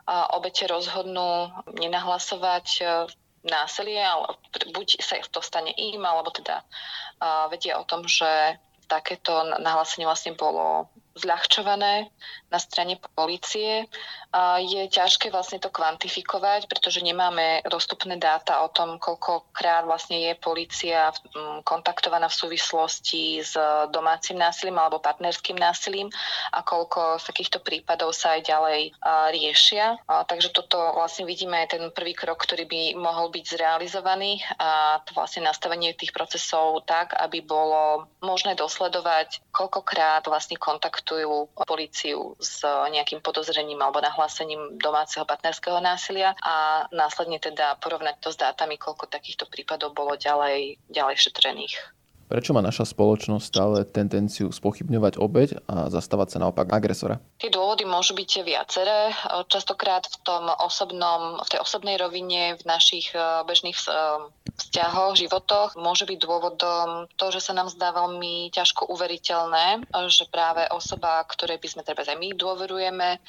obete 0.08 0.70
rozhodnú 0.72 1.52
nenahlasovať 1.76 2.68
e, 2.80 2.84
násilie, 3.44 4.00
ale 4.00 4.40
buď 4.72 5.04
sa 5.04 5.20
to 5.28 5.44
stane 5.44 5.76
im, 5.76 6.00
alebo 6.00 6.32
teda 6.32 6.64
vedia 7.52 7.76
o 7.76 7.84
tom, 7.84 8.08
že 8.08 8.56
takéto 8.88 9.44
nahlásenie 9.60 10.08
vlastne 10.08 10.32
bolo 10.40 10.88
zľahčované 11.18 12.14
na 12.48 12.60
strane 12.62 13.02
policie. 13.18 13.90
Je 14.62 14.82
ťažké 14.88 15.34
vlastne 15.34 15.58
to 15.58 15.74
kvantifikovať, 15.74 16.70
pretože 16.70 17.02
nemáme 17.02 17.66
dostupné 17.66 18.16
dáta 18.22 18.62
o 18.62 18.70
tom, 18.70 19.02
koľkokrát 19.02 19.84
vlastne 19.84 20.20
je 20.22 20.34
policia 20.38 21.12
kontaktovaná 21.66 22.30
v 22.30 22.40
súvislosti 22.40 23.42
s 23.42 23.58
domácim 23.90 24.38
násilím 24.38 24.78
alebo 24.78 25.02
partnerským 25.02 25.58
násilím 25.58 26.08
a 26.54 26.62
koľko 26.62 27.18
takýchto 27.24 27.60
prípadov 27.64 28.14
sa 28.14 28.38
aj 28.38 28.42
ďalej 28.46 28.82
riešia. 29.34 29.98
Takže 30.06 30.54
toto 30.54 30.78
vlastne 30.94 31.26
vidíme 31.26 31.58
aj 31.66 31.76
ten 31.76 31.84
prvý 31.92 32.14
krok, 32.14 32.44
ktorý 32.46 32.70
by 32.70 32.82
mohol 32.96 33.34
byť 33.34 33.44
zrealizovaný 33.44 34.40
a 34.60 35.02
to 35.04 35.18
vlastne 35.18 35.44
nastavenie 35.44 35.98
tých 35.98 36.14
procesov 36.14 36.86
tak, 36.86 37.16
aby 37.18 37.42
bolo 37.42 38.06
možné 38.22 38.54
dosledovať, 38.54 39.42
koľkokrát 39.56 40.28
vlastne 40.28 40.60
kontaktujú 41.08 41.56
policiu 41.64 42.36
s 42.36 42.68
nejakým 42.68 43.24
podozrením 43.24 43.80
alebo 43.80 44.04
nahlásením 44.04 44.76
domáceho 44.76 45.24
partnerského 45.24 45.80
násilia 45.80 46.36
a 46.44 46.84
následne 46.92 47.40
teda 47.40 47.80
porovnať 47.80 48.20
to 48.20 48.36
s 48.36 48.38
dátami, 48.38 48.76
koľko 48.76 49.08
takýchto 49.08 49.48
prípadov 49.48 49.96
bolo 49.96 50.20
ďalej, 50.20 50.84
ďalej 50.92 51.16
šetrených. 51.16 51.97
Prečo 52.28 52.52
má 52.52 52.60
naša 52.60 52.84
spoločnosť 52.84 53.46
stále 53.48 53.78
tendenciu 53.88 54.52
spochybňovať 54.52 55.16
obeď 55.16 55.64
a 55.64 55.88
zastávať 55.88 56.36
sa 56.36 56.38
naopak 56.44 56.68
agresora? 56.68 57.24
Tie 57.40 57.48
dôvody 57.48 57.88
môžu 57.88 58.20
byť 58.20 58.32
viaceré. 58.44 59.16
Častokrát 59.48 60.04
v, 60.12 60.18
tom 60.28 60.52
osobnom, 60.60 61.40
v 61.40 61.48
tej 61.56 61.64
osobnej 61.64 61.96
rovine, 61.96 62.60
v 62.60 62.64
našich 62.68 63.16
eh, 63.16 63.48
bežných 63.48 63.80
eh, 63.88 64.28
vzťahoch, 64.58 65.16
životoch 65.16 65.78
môže 65.78 66.10
byť 66.10 66.18
dôvodom 66.18 67.06
to, 67.16 67.26
že 67.30 67.46
sa 67.46 67.54
nám 67.54 67.70
zdá 67.70 67.94
veľmi 67.94 68.50
ťažko 68.50 68.90
uveriteľné, 68.90 69.86
že 70.10 70.26
práve 70.34 70.66
osoba, 70.74 71.22
ktorej 71.30 71.62
by 71.62 71.68
sme 71.70 71.82
treba 71.86 72.02
aj 72.02 72.18
my 72.18 72.34
dôverujeme, 72.34 73.22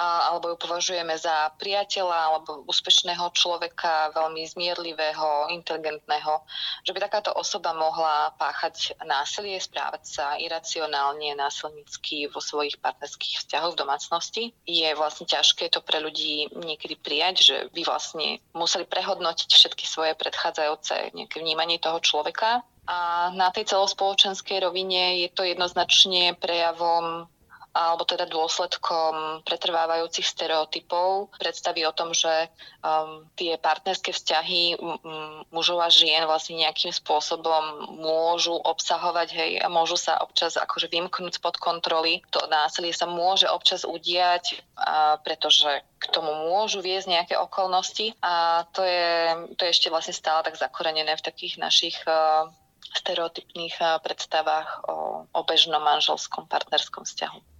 alebo 0.00 0.54
ju 0.54 0.56
považujeme 0.56 1.12
za 1.20 1.52
priateľa 1.60 2.18
alebo 2.32 2.64
úspešného 2.64 3.28
človeka, 3.36 4.16
veľmi 4.16 4.40
zmierlivého, 4.48 5.52
inteligentného, 5.52 6.40
že 6.86 6.92
by 6.96 6.98
takáto 7.04 7.36
osoba 7.36 7.76
mohla 7.76 8.32
páchať 8.40 8.96
násilie, 9.04 9.60
správať 9.60 10.02
sa 10.08 10.26
iracionálne, 10.40 11.36
násilnícky 11.36 12.32
vo 12.32 12.40
svojich 12.40 12.80
partnerských 12.80 13.44
vzťahoch 13.44 13.76
v 13.76 13.80
domácnosti. 13.84 14.44
Je 14.64 14.88
vlastne 14.96 15.28
ťažké 15.28 15.68
to 15.68 15.84
pre 15.84 16.00
ľudí 16.00 16.48
niekedy 16.56 16.96
prijať, 16.96 17.34
že 17.44 17.56
vy 17.76 17.84
vlastne 17.84 18.40
museli 18.56 18.88
prehodnotiť 18.88 19.50
všetky 19.52 19.84
svoje 19.84 20.16
predchádzajúce 20.16 21.12
nejaké 21.12 21.36
vnímanie 21.44 21.76
toho 21.76 22.00
človeka. 22.00 22.64
A 22.88 23.28
na 23.36 23.52
tej 23.52 23.70
celospoločenskej 23.70 24.64
rovine 24.64 25.20
je 25.20 25.28
to 25.30 25.44
jednoznačne 25.44 26.32
prejavom 26.40 27.28
alebo 27.70 28.02
teda 28.02 28.26
dôsledkom 28.26 29.46
pretrvávajúcich 29.46 30.26
stereotypov, 30.26 31.30
predstavy 31.38 31.86
o 31.86 31.94
tom, 31.94 32.10
že 32.10 32.50
um, 32.82 33.22
tie 33.38 33.54
partnerské 33.54 34.10
vzťahy 34.10 34.74
um, 34.74 35.46
mužov 35.54 35.78
a 35.78 35.88
žien 35.88 36.26
vlastne 36.26 36.58
nejakým 36.58 36.90
spôsobom 36.90 37.94
môžu 38.02 38.58
obsahovať, 38.58 39.28
hej, 39.38 39.52
a 39.62 39.70
môžu 39.70 39.94
sa 39.94 40.18
občas 40.18 40.58
akože 40.58 40.90
vymknúť 40.90 41.38
spod 41.38 41.62
kontroly. 41.62 42.26
To 42.34 42.42
násilie 42.50 42.90
sa 42.90 43.06
môže 43.06 43.46
občas 43.46 43.86
udiať, 43.86 44.66
a 44.74 45.22
pretože 45.22 45.70
k 46.02 46.04
tomu 46.10 46.32
môžu 46.50 46.82
viesť 46.82 47.06
nejaké 47.06 47.34
okolnosti 47.38 48.18
a 48.24 48.66
to 48.74 48.82
je, 48.82 49.10
to 49.54 49.62
je 49.68 49.70
ešte 49.70 49.92
vlastne 49.92 50.16
stále 50.16 50.42
tak 50.42 50.58
zakorenené 50.58 51.14
v 51.14 51.22
takých 51.22 51.60
našich 51.60 51.96
uh, 52.08 52.50
stereotypných 52.90 54.02
predstavách 54.02 54.82
o, 54.90 54.96
o 55.30 55.40
bežnom 55.46 55.78
manželskom 55.78 56.50
partnerskom 56.50 57.06
vzťahu. 57.06 57.59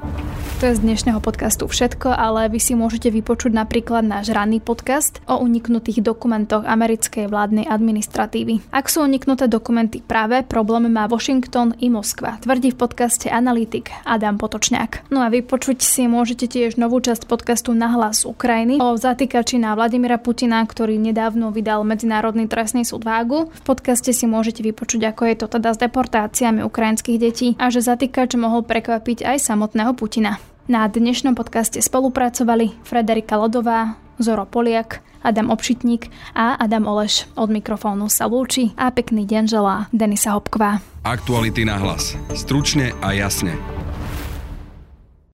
To 0.61 0.69
je 0.69 0.77
z 0.77 0.85
dnešného 0.93 1.17
podcastu 1.25 1.65
všetko, 1.65 2.13
ale 2.13 2.45
vy 2.45 2.61
si 2.61 2.77
môžete 2.77 3.09
vypočuť 3.09 3.49
napríklad 3.49 4.05
náš 4.05 4.29
ranný 4.29 4.61
podcast 4.61 5.17
o 5.25 5.41
uniknutých 5.41 6.05
dokumentoch 6.05 6.69
americkej 6.69 7.25
vládnej 7.25 7.65
administratívy. 7.65 8.69
Ak 8.69 8.85
sú 8.85 9.01
uniknuté 9.01 9.49
dokumenty 9.49 10.05
práve, 10.05 10.45
problém 10.45 10.85
má 10.85 11.09
Washington 11.09 11.73
i 11.81 11.89
Moskva, 11.89 12.37
tvrdí 12.45 12.77
v 12.77 12.77
podcaste 12.77 13.25
analytik 13.33 13.89
Adam 14.05 14.37
Potočňák. 14.37 15.09
No 15.09 15.25
a 15.25 15.33
vypočuť 15.33 15.81
si 15.81 16.05
môžete 16.05 16.45
tiež 16.45 16.77
novú 16.77 17.01
časť 17.01 17.25
podcastu 17.25 17.73
Na 17.73 17.89
hlas 17.97 18.21
Ukrajiny 18.21 18.77
o 18.77 18.93
zatýkači 18.93 19.57
na 19.57 19.73
Vladimira 19.73 20.21
Putina, 20.21 20.61
ktorý 20.61 21.01
nedávno 21.01 21.49
vydal 21.49 21.81
Medzinárodný 21.81 22.45
trestný 22.45 22.85
súd 22.85 23.01
Vágu. 23.01 23.49
V 23.49 23.61
podcaste 23.65 24.13
si 24.13 24.29
môžete 24.29 24.61
vypočuť, 24.61 25.09
ako 25.09 25.25
je 25.25 25.35
to 25.41 25.47
teda 25.57 25.73
s 25.73 25.81
deportáciami 25.81 26.61
ukrajinských 26.61 27.17
detí 27.17 27.47
a 27.57 27.73
že 27.73 27.81
zatýkač 27.81 28.37
mohol 28.37 28.61
prekvapiť 28.61 29.25
aj 29.25 29.41
samotného 29.41 29.97
Putina. 29.97 30.50
Na 30.69 30.85
dnešnom 30.85 31.33
podcaste 31.33 31.81
spolupracovali 31.81 32.77
Frederika 32.85 33.33
Lodová, 33.33 33.97
Zoro 34.21 34.45
Poliak, 34.45 35.01
Adam 35.25 35.49
Obšitník 35.49 36.13
a 36.37 36.53
Adam 36.53 36.85
Oleš. 36.85 37.25
Od 37.33 37.49
mikrofónu 37.49 38.13
sa 38.13 38.29
lúči 38.29 38.69
a 38.77 38.93
pekný 38.93 39.25
deň 39.25 39.43
želá 39.49 39.89
Denisa 39.89 40.37
Hopková. 40.37 40.77
Aktuality 41.01 41.65
na 41.65 41.81
hlas. 41.81 42.13
Stručne 42.37 42.93
a 43.01 43.09
jasne. 43.17 43.57